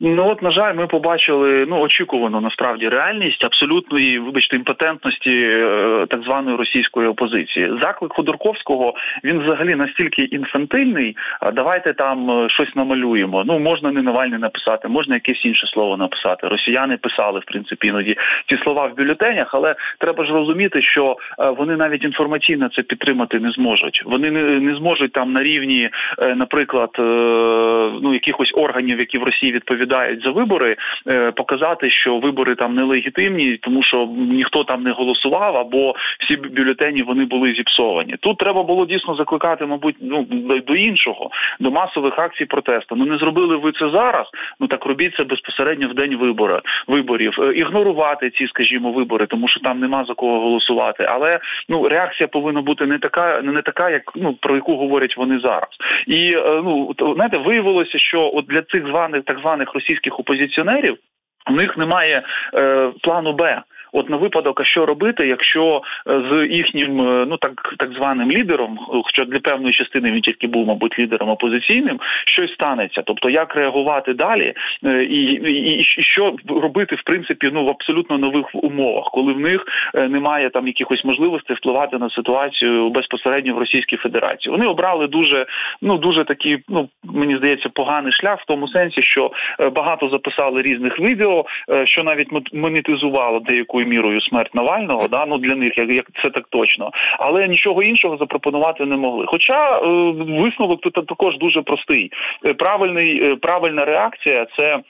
Ну 0.00 0.28
от 0.28 0.42
на 0.42 0.50
жаль, 0.50 0.74
ми 0.74 0.86
побачили 0.86 1.66
ну 1.68 1.80
очікувану 1.80 2.40
насправді 2.40 2.88
реальність 2.88 3.44
абсолютної, 3.44 4.18
вибачте, 4.18 4.56
імпотентності 4.56 5.30
е, 5.30 6.06
так 6.10 6.22
званої 6.22 6.56
російської 6.56 7.08
опозиції. 7.08 7.72
Заклик 7.82 8.12
Ходорковського 8.12 8.94
він 9.24 9.40
взагалі 9.40 9.74
настільки 9.74 10.22
інфантильний. 10.22 11.16
Давайте 11.52 11.92
там 11.92 12.30
е, 12.30 12.48
щось 12.50 12.76
намалюємо. 12.76 13.44
Ну 13.46 13.58
можна 13.58 13.92
не 13.92 14.02
Навальний 14.02 14.38
написати, 14.38 14.88
можна 14.88 15.14
якесь 15.14 15.44
інше 15.44 15.66
слово 15.66 15.96
написати. 15.96 16.48
Росіяни 16.48 16.96
писали 16.96 17.40
в 17.40 17.44
принципі 17.44 17.86
іноді 17.86 18.16
ці 18.48 18.56
слова 18.62 18.86
в 18.86 18.96
бюлетенях, 18.96 19.54
але 19.54 19.74
треба 19.98 20.24
ж 20.24 20.32
розуміти, 20.32 20.82
що 20.82 21.16
е, 21.38 21.50
вони 21.50 21.76
навіть 21.76 22.04
інформаційно 22.04 22.68
це 22.68 22.82
підтримати 22.82 23.40
не 23.40 23.50
зможуть. 23.50 24.02
Вони 24.04 24.30
не, 24.30 24.42
не 24.60 24.74
зможуть 24.74 25.12
там 25.12 25.32
на 25.32 25.42
рівні, 25.42 25.90
наприклад, 26.36 26.90
ну 28.02 28.12
якихось 28.12 28.52
органів, 28.54 28.98
які 28.98 29.18
в 29.18 29.22
Росії 29.22 29.52
відповідають 29.52 29.87
відповідають 29.88 30.22
за 30.22 30.30
вибори, 30.30 30.76
е, 31.08 31.32
показати, 31.32 31.90
що 31.90 32.18
вибори 32.18 32.54
там 32.54 32.74
нелегітимні, 32.74 33.58
тому 33.62 33.82
що 33.82 34.08
ніхто 34.16 34.64
там 34.64 34.82
не 34.82 34.90
голосував, 34.92 35.56
або 35.56 35.94
всі 36.20 36.36
бюлетені 36.36 37.02
вони 37.02 37.24
були 37.24 37.52
зіпсовані. 37.52 38.16
Тут 38.20 38.38
треба 38.38 38.62
було 38.62 38.86
дійсно 38.86 39.14
закликати, 39.14 39.66
мабуть, 39.66 39.96
ну 40.00 40.26
до 40.66 40.74
іншого, 40.74 41.30
до 41.60 41.70
масових 41.70 42.18
акцій 42.18 42.44
протесту. 42.44 42.96
Ну 42.96 43.04
не 43.06 43.18
зробили 43.18 43.56
ви 43.56 43.72
це 43.72 43.90
зараз. 43.90 44.26
Ну 44.60 44.66
так 44.66 44.86
робіть 44.86 45.14
це 45.16 45.24
безпосередньо 45.24 45.88
в 45.88 45.94
день 45.94 46.16
вибора 46.16 46.62
виборів, 46.86 47.32
е, 47.38 47.52
ігнорувати 47.52 48.30
ці, 48.30 48.46
скажімо, 48.46 48.92
вибори, 48.92 49.26
тому 49.26 49.48
що 49.48 49.60
там 49.60 49.80
нема 49.80 50.04
за 50.08 50.14
кого 50.14 50.40
голосувати. 50.40 51.06
Але 51.08 51.40
ну 51.68 51.88
реакція 51.88 52.28
повинна 52.28 52.62
бути 52.62 52.86
не 52.86 52.98
така, 52.98 53.42
не 53.42 53.62
така, 53.62 53.90
як 53.90 54.02
ну 54.14 54.34
про 54.40 54.54
яку 54.54 54.76
говорять 54.76 55.16
вони 55.16 55.38
зараз. 55.38 55.68
І 56.06 56.32
е, 56.36 56.60
ну 56.64 56.94
знаєте, 57.14 57.36
виявилося, 57.36 57.98
що 57.98 58.30
от 58.34 58.46
для 58.46 58.62
цих 58.62 58.86
званих 58.86 59.22
так 59.24 59.38
званих 59.38 59.74
російських 59.78 60.20
опозиціонерів 60.20 60.96
у 61.50 61.52
них 61.52 61.76
немає 61.76 62.22
е, 62.54 62.92
плану 63.02 63.32
Б. 63.32 63.62
От 63.92 64.10
на 64.10 64.16
випадок, 64.16 64.60
а 64.60 64.64
що 64.64 64.86
робити, 64.86 65.26
якщо 65.26 65.82
е, 66.08 66.22
з 66.30 66.54
їхнім 66.54 67.00
е, 67.00 67.26
ну 67.28 67.36
так 67.36 67.74
так 67.78 67.92
званим 67.92 68.32
лідером, 68.32 68.78
хоча 69.04 69.24
для 69.24 69.38
певної 69.38 69.74
частини 69.74 70.10
він 70.12 70.20
тільки 70.20 70.46
був, 70.46 70.66
мабуть, 70.66 70.98
лідером 70.98 71.28
опозиційним, 71.28 72.00
щось 72.26 72.52
станеться, 72.52 73.02
тобто 73.06 73.30
як 73.30 73.54
реагувати 73.54 74.14
далі, 74.14 74.54
е, 74.84 75.04
і 75.04 75.22
і, 75.24 75.78
і 75.78 75.84
що 75.84 76.36
робити 76.48 76.94
в 76.94 77.02
принципі 77.02 77.50
ну 77.52 77.64
в 77.64 77.68
абсолютно 77.68 78.18
нових 78.18 78.54
умовах, 78.54 79.10
коли 79.12 79.32
в 79.32 79.40
них 79.40 79.64
немає 79.94 80.50
там 80.50 80.66
якихось 80.66 81.04
можливостей 81.04 81.56
впливати 81.56 81.98
на 81.98 82.10
ситуацію 82.10 82.90
безпосередньо 82.90 83.54
в 83.54 83.58
Російській 83.58 83.96
Федерації. 83.96 84.52
Вони 84.52 84.66
обрали 84.66 85.06
дуже 85.06 85.46
ну 85.82 85.98
дуже 85.98 86.24
такий, 86.24 86.58
ну 86.68 86.88
мені 87.04 87.36
здається, 87.36 87.68
поганий 87.68 88.12
шлях 88.12 88.40
в 88.40 88.46
тому 88.46 88.68
сенсі, 88.68 89.02
що 89.02 89.30
багато 89.74 90.08
записали 90.08 90.62
різних 90.62 91.00
відео, 91.00 91.44
що 91.84 92.04
навіть 92.04 92.28
монетизувало 92.52 93.40
деяку 93.40 93.77
великою 93.78 93.86
мірою 93.86 94.20
смерть 94.20 94.54
Навального. 94.54 95.08
Да, 95.08 95.26
ну 95.26 95.38
для 95.38 95.54
них 95.54 95.78
як, 95.78 95.90
як 95.90 96.06
це 96.22 96.30
так 96.30 96.44
точно, 96.50 96.90
але 97.18 97.48
нічого 97.48 97.82
іншого 97.82 98.16
запропонувати 98.16 98.84
не 98.86 98.96
могли. 98.96 99.26
Хоча 99.26 99.78
е, 99.78 99.86
висновок 100.42 100.80
тут 100.80 100.92
також 101.06 101.38
дуже 101.38 101.62
простий. 101.62 102.10
Е, 102.44 102.54
правильний 102.54 103.32
е, 103.32 103.36
правильна 103.36 103.84
реакція 103.84 104.46
це. 104.56 104.80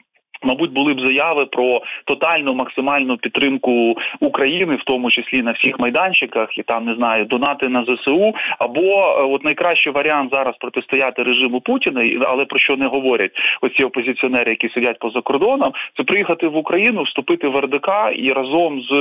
Мабуть, 0.42 0.72
були 0.72 0.94
б 0.94 1.00
заяви 1.00 1.46
про 1.46 1.82
тотальну 2.04 2.54
максимальну 2.54 3.16
підтримку 3.16 3.96
України, 4.20 4.74
в 4.74 4.84
тому 4.84 5.10
числі 5.10 5.42
на 5.42 5.52
всіх 5.52 5.78
майданчиках, 5.78 6.58
і 6.58 6.62
там 6.62 6.84
не 6.84 6.94
знаю, 6.94 7.24
донати 7.24 7.68
на 7.68 7.84
ЗСУ. 7.84 8.34
Або 8.58 8.80
е, 8.80 9.22
от 9.22 9.44
найкращий 9.44 9.92
варіант 9.92 10.30
зараз 10.32 10.56
протистояти 10.56 11.22
режиму 11.22 11.60
Путіна, 11.60 12.26
але 12.26 12.44
про 12.44 12.58
що 12.58 12.76
не 12.76 12.86
говорять 12.86 13.30
оці 13.60 13.84
опозиціонери, 13.84 14.50
які 14.50 14.68
сидять 14.68 14.98
поза 14.98 15.20
кордоном, 15.20 15.72
це 15.96 16.02
приїхати 16.02 16.48
в 16.48 16.56
Україну, 16.56 17.02
вступити 17.02 17.48
в 17.48 17.60
РДК 17.60 17.88
і 18.16 18.32
разом 18.32 18.82
з 18.82 18.92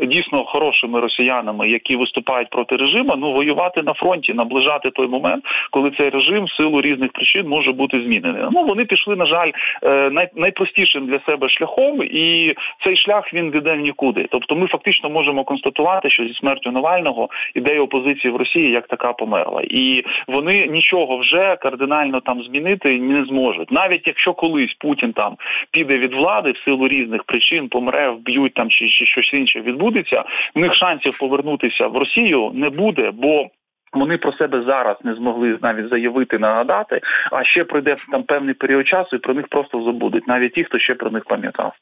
е, 0.00 0.06
дійсно 0.06 0.44
хорошими 0.44 1.00
росіянами, 1.00 1.68
які 1.68 1.96
виступають 1.96 2.50
проти 2.50 2.76
режиму, 2.76 3.14
ну 3.18 3.32
воювати 3.32 3.82
на 3.82 3.94
фронті, 3.94 4.34
наближати 4.34 4.90
той 4.90 5.08
момент, 5.08 5.44
коли 5.70 5.90
цей 5.90 6.10
режим 6.10 6.44
в 6.44 6.50
силу 6.50 6.80
різних 6.80 7.12
причин 7.12 7.48
може 7.48 7.72
бути 7.72 8.02
змінений. 8.02 8.42
Ну 8.52 8.64
вони 8.64 8.84
пішли, 8.84 9.16
на 9.16 9.26
жаль, 9.26 9.50
е, 9.82 10.10
най 10.36 10.50
найпростішим 10.68 11.06
для 11.06 11.20
себе 11.20 11.48
шляхом, 11.48 12.02
і 12.02 12.54
цей 12.84 12.96
шлях 12.96 13.34
він 13.34 13.50
веде 13.50 13.74
в 13.74 13.80
нікуди. 13.80 14.26
Тобто, 14.30 14.56
ми 14.56 14.66
фактично 14.66 15.10
можемо 15.10 15.44
констатувати, 15.44 16.10
що 16.10 16.24
зі 16.24 16.34
смертю 16.34 16.70
Навального 16.70 17.28
ідея 17.54 17.80
опозиції 17.80 18.32
в 18.32 18.36
Росії 18.36 18.70
як 18.70 18.86
така 18.86 19.12
померла, 19.12 19.62
і 19.64 20.04
вони 20.28 20.66
нічого 20.66 21.18
вже 21.18 21.56
кардинально 21.56 22.20
там 22.20 22.42
змінити 22.42 22.98
не 22.98 23.24
зможуть, 23.24 23.72
навіть 23.72 24.06
якщо 24.06 24.34
колись 24.34 24.74
Путін 24.74 25.12
там 25.12 25.36
піде 25.70 25.98
від 25.98 26.14
влади 26.14 26.52
в 26.52 26.58
силу 26.64 26.88
різних 26.88 27.24
причин, 27.24 27.68
помре, 27.68 28.10
вб'ють 28.10 28.54
там 28.54 28.70
чи, 28.70 28.88
чи 28.88 29.06
щось 29.06 29.32
інше 29.32 29.60
відбудеться. 29.60 30.24
У 30.54 30.60
них 30.60 30.74
шансів 30.74 31.18
повернутися 31.18 31.86
в 31.86 31.96
Росію 31.96 32.50
не 32.54 32.70
буде, 32.70 33.10
бо 33.14 33.46
вони 33.92 34.16
про 34.16 34.32
себе 34.32 34.62
зараз 34.62 34.96
не 35.04 35.14
змогли 35.14 35.58
навіть 35.62 35.88
заявити, 35.88 36.38
нагадати. 36.38 37.00
А 37.32 37.44
ще 37.44 37.64
пройде 37.64 37.96
там 38.12 38.22
певний 38.22 38.54
період 38.54 38.88
часу, 38.88 39.16
і 39.16 39.18
про 39.18 39.34
них 39.34 39.48
просто 39.48 39.82
забудуть, 39.82 40.28
навіть 40.28 40.52
ті, 40.52 40.64
хто 40.64 40.78
ще 40.78 40.94
про 40.94 41.10
них 41.10 41.24
пам'ятав. 41.24 41.72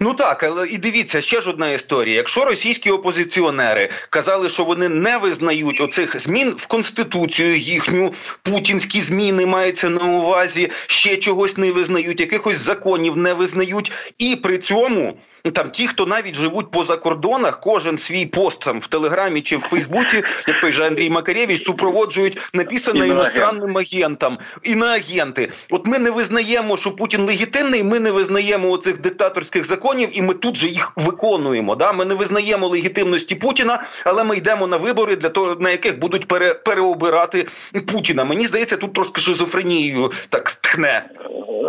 Ну 0.00 0.14
так, 0.14 0.42
але 0.42 0.68
і 0.68 0.78
дивіться, 0.78 1.20
ще 1.20 1.40
ж 1.40 1.50
одна 1.50 1.70
історія. 1.70 2.16
Якщо 2.16 2.44
російські 2.44 2.90
опозиціонери 2.90 3.90
казали, 4.10 4.48
що 4.48 4.64
вони 4.64 4.88
не 4.88 5.16
визнають 5.18 5.80
оцих 5.80 6.20
змін 6.20 6.54
в 6.58 6.66
конституцію 6.66 7.56
їхню 7.56 8.12
путінські 8.42 9.00
зміни 9.00 9.46
мається 9.46 9.90
на 9.90 10.04
увазі, 10.04 10.70
ще 10.86 11.16
чогось 11.16 11.56
не 11.56 11.72
визнають, 11.72 12.20
якихось 12.20 12.58
законів 12.58 13.16
не 13.16 13.34
визнають, 13.34 13.92
і 14.18 14.36
при 14.36 14.58
цьому 14.58 15.18
ну, 15.44 15.50
там 15.50 15.70
ті, 15.70 15.86
хто 15.86 16.06
навіть 16.06 16.34
живуть 16.34 16.70
по 16.70 16.84
закордонах, 16.84 17.60
кожен 17.60 17.98
свій 17.98 18.26
пост 18.26 18.60
там 18.60 18.80
в 18.80 18.86
Телеграмі 18.86 19.40
чи 19.40 19.56
в 19.56 19.60
Фейсбуці, 19.60 20.22
як 20.48 20.72
же 20.72 20.86
Андрій 20.86 21.10
Макаревич, 21.10 21.64
супроводжують 21.64 22.38
написане 22.52 23.08
іностранним 23.08 23.78
агентам 23.78 24.38
і 24.62 24.74
на 24.74 24.86
агенти. 24.86 25.52
От 25.70 25.86
ми 25.86 25.98
не 25.98 26.10
визнаємо, 26.10 26.76
що 26.76 26.90
Путін 26.90 27.20
легітимний. 27.20 27.82
Ми 27.82 28.00
не 28.00 28.10
визнаємо 28.10 28.70
оцих 28.70 29.00
диктаторських 29.00 29.64
законів, 29.64 29.75
і 30.12 30.22
ми 30.22 30.34
тут 30.34 30.56
же 30.56 30.68
їх 30.68 30.92
виконуємо. 30.96 31.76
Да? 31.76 31.92
Ми 31.92 32.04
не 32.04 32.14
визнаємо 32.14 32.68
легітимності 32.68 33.34
Путіна, 33.34 33.78
але 34.06 34.24
ми 34.24 34.36
йдемо 34.36 34.66
на 34.66 34.76
вибори 34.76 35.16
для 35.16 35.28
того, 35.28 35.56
на 35.60 35.70
яких 35.70 35.98
будуть 35.98 36.28
пере, 36.28 36.54
переобирати 36.54 37.46
Путіна. 37.92 38.24
Мені 38.24 38.44
здається, 38.44 38.76
тут 38.76 38.92
трошки 38.92 39.20
шизофренією 39.20 40.10
так 40.30 40.50
тхне. 40.50 41.02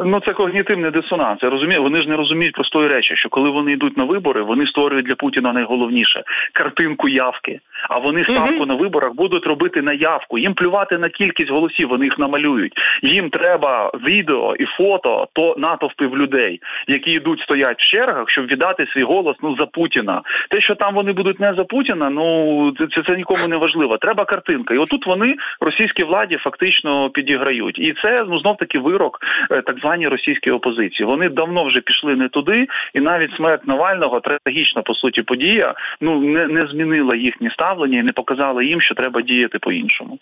Ну 0.06 0.20
це 0.26 0.34
когнітивний 0.34 0.91
дисонанс. 0.91 1.43
Я 1.43 1.50
розумію, 1.50 1.84
вони 1.84 2.02
ж 2.02 2.10
не 2.10 2.15
розуміють 2.15 2.56
простої 2.56 2.88
речі, 2.88 3.15
що 3.15 3.30
коли 3.30 3.50
вони 3.50 3.72
йдуть 3.72 3.98
на 3.98 4.04
вибори, 4.04 4.41
вони 4.41 4.67
створюють 4.67 5.06
для 5.06 5.15
Путіна 5.15 5.54
найголовніше 5.54 6.24
картинку 6.54 7.10
явки. 7.10 7.60
А 7.89 8.00
вони 8.00 8.26
ставку 8.26 8.65
на 8.65 8.76
виборах 8.76 9.13
будуть 9.13 9.46
робити 9.46 9.82
на 9.82 9.93
явку. 9.93 10.38
Їм 10.38 10.54
плювати 10.54 10.98
на 10.98 11.10
кількість 11.10 11.52
голосів, 11.52 11.89
вони 11.89 12.06
їх 12.06 12.20
намалюють. 12.20 12.74
Їм 13.02 13.30
треба 13.30 13.91
відео 14.08 14.56
і 14.60 14.65
фото 14.65 15.28
то 15.34 15.56
натовпів 15.58 16.17
людей, 16.17 16.62
які 16.88 17.12
йдуть 17.12 17.41
стоять 17.41 17.78
в 17.80 17.89
чергах, 17.98 18.30
щоб 18.30 18.46
віддати 18.46 18.88
свій 18.94 19.04
голос 19.04 19.36
ну 19.44 19.56
за 19.56 19.66
Путіна. 19.66 20.22
Те, 20.50 20.62
що 20.62 20.76
там 20.76 20.96
вони 20.96 21.14
будуть 21.14 21.40
не 21.40 21.54
за 21.54 21.64
Путіна, 21.64 22.10
ну 22.10 22.74
це 22.96 23.04
це 23.04 23.16
нікому 23.16 23.48
не 23.48 23.58
важливо. 23.58 23.98
Треба 23.98 24.26
картинка. 24.26 24.74
І 24.74 24.78
отут 24.78 25.08
вони 25.08 25.36
російській 25.62 26.04
владі 26.04 26.38
фактично 26.38 27.10
підіграють. 27.10 27.80
І 27.80 27.94
це 28.02 28.26
ну 28.30 28.40
знов 28.40 28.58
таки 28.58 28.80
вирок 28.80 29.20
так 29.50 29.80
званій 29.80 30.08
російській 30.08 30.52
опозиції. 30.52 31.08
Вони 31.08 31.30
давно 31.30 31.64
вже 31.64 31.82
пішли 31.82 32.16
не 32.16 32.30
туди, 32.30 32.68
і 32.94 33.00
навіть 33.00 33.36
смерть 33.36 33.68
Навального 33.68 34.20
трагічна 34.20 34.82
по 34.82 34.94
суті 34.94 35.22
подія. 35.22 35.74
Ну 36.02 36.22
не, 36.22 36.48
не 36.48 36.68
змінила 36.68 37.16
їхні 37.16 37.50
ставлення 37.50 38.00
і 38.00 38.04
не 38.04 38.12
показала 38.12 38.64
їм, 38.64 38.82
що 38.82 38.96
треба 38.96 39.22
діяти 39.22 39.60
по 39.60 39.72
іншому. 39.72 40.20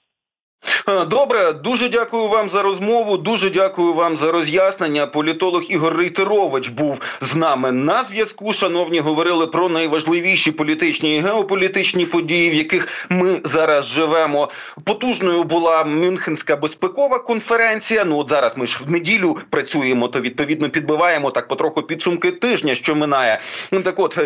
Добре, 1.08 1.54
дуже 1.54 1.90
дякую 1.90 2.28
вам 2.28 2.50
за 2.50 2.62
розмову. 2.62 3.18
Дуже 3.18 3.50
дякую 3.50 3.94
вам 3.94 4.18
за 4.18 4.32
роз'яснення. 4.32 5.08
Політолог 5.08 5.64
Ігор 5.70 5.98
Рейтерович 5.98 6.70
був 6.70 7.02
з 7.22 7.36
нами 7.36 7.72
на 7.72 8.04
зв'язку. 8.04 8.54
Шановні 8.54 9.00
говорили 9.00 9.48
про 9.48 9.70
найважливіші 9.70 10.52
політичні 10.52 11.18
і 11.18 11.20
геополітичні 11.20 12.06
події, 12.06 12.50
в 12.50 12.54
яких 12.54 13.08
ми 13.10 13.40
зараз 13.44 13.86
живемо. 13.86 14.50
Потужною 14.84 15.44
була 15.44 15.84
Мюнхенська 15.84 16.56
безпекова 16.56 17.20
конференція. 17.20 18.06
Ну 18.06 18.18
от 18.18 18.30
зараз 18.30 18.58
ми 18.58 18.68
ж 18.68 18.80
в 18.86 18.92
неділю 18.92 19.38
працюємо, 19.50 20.08
то 20.08 20.22
відповідно 20.22 20.70
підбиваємо 20.70 21.32
так 21.32 21.48
потроху 21.48 21.82
підсумки 21.82 22.32
тижня, 22.32 22.76
що 22.76 22.96
минає. 22.96 23.40
Ну 23.72 23.82
так, 23.82 24.00
от 24.00 24.20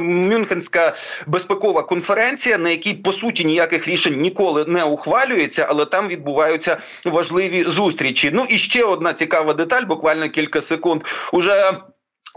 Мюнхенська 0.00 0.94
безпекова 1.26 1.82
конференція, 1.82 2.58
на 2.58 2.70
якій 2.70 2.94
по 2.94 3.12
суті 3.12 3.44
ніяких 3.44 3.88
рішень 3.88 4.20
ніколи 4.20 4.64
не 4.68 4.84
ухвалюється 4.84 5.65
але 5.68 5.84
там 5.84 6.08
відбуваються 6.08 6.76
важливі 7.04 7.62
зустрічі. 7.62 8.30
Ну 8.34 8.46
і 8.48 8.58
ще 8.58 8.84
одна 8.84 9.12
цікава 9.12 9.54
деталь, 9.54 9.82
буквально 9.82 10.28
кілька 10.28 10.60
секунд. 10.60 11.02
Уже 11.32 11.72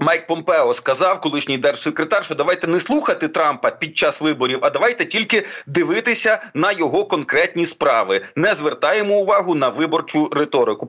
Майк 0.02 0.28
Помпео 0.28 0.74
сказав, 0.74 1.22
колишній 1.22 1.58
держсекретар, 1.58 2.26
що 2.26 2.36
давайте 2.36 2.68
не 2.68 2.80
слухати 2.80 3.28
Трампа 3.28 3.72
під 3.72 3.98
час 3.98 4.22
виборів, 4.22 4.60
а 4.62 4.70
давайте 4.70 5.06
тільки 5.06 5.46
дивитися 5.68 6.40
на 6.54 6.72
його 6.72 7.06
конкретні 7.06 7.66
справи. 7.66 8.26
Не 8.36 8.56
звертаємо 8.56 9.16
увагу 9.16 9.56
на 9.56 9.70
виборчу 9.70 10.30
риторику. 10.32 10.86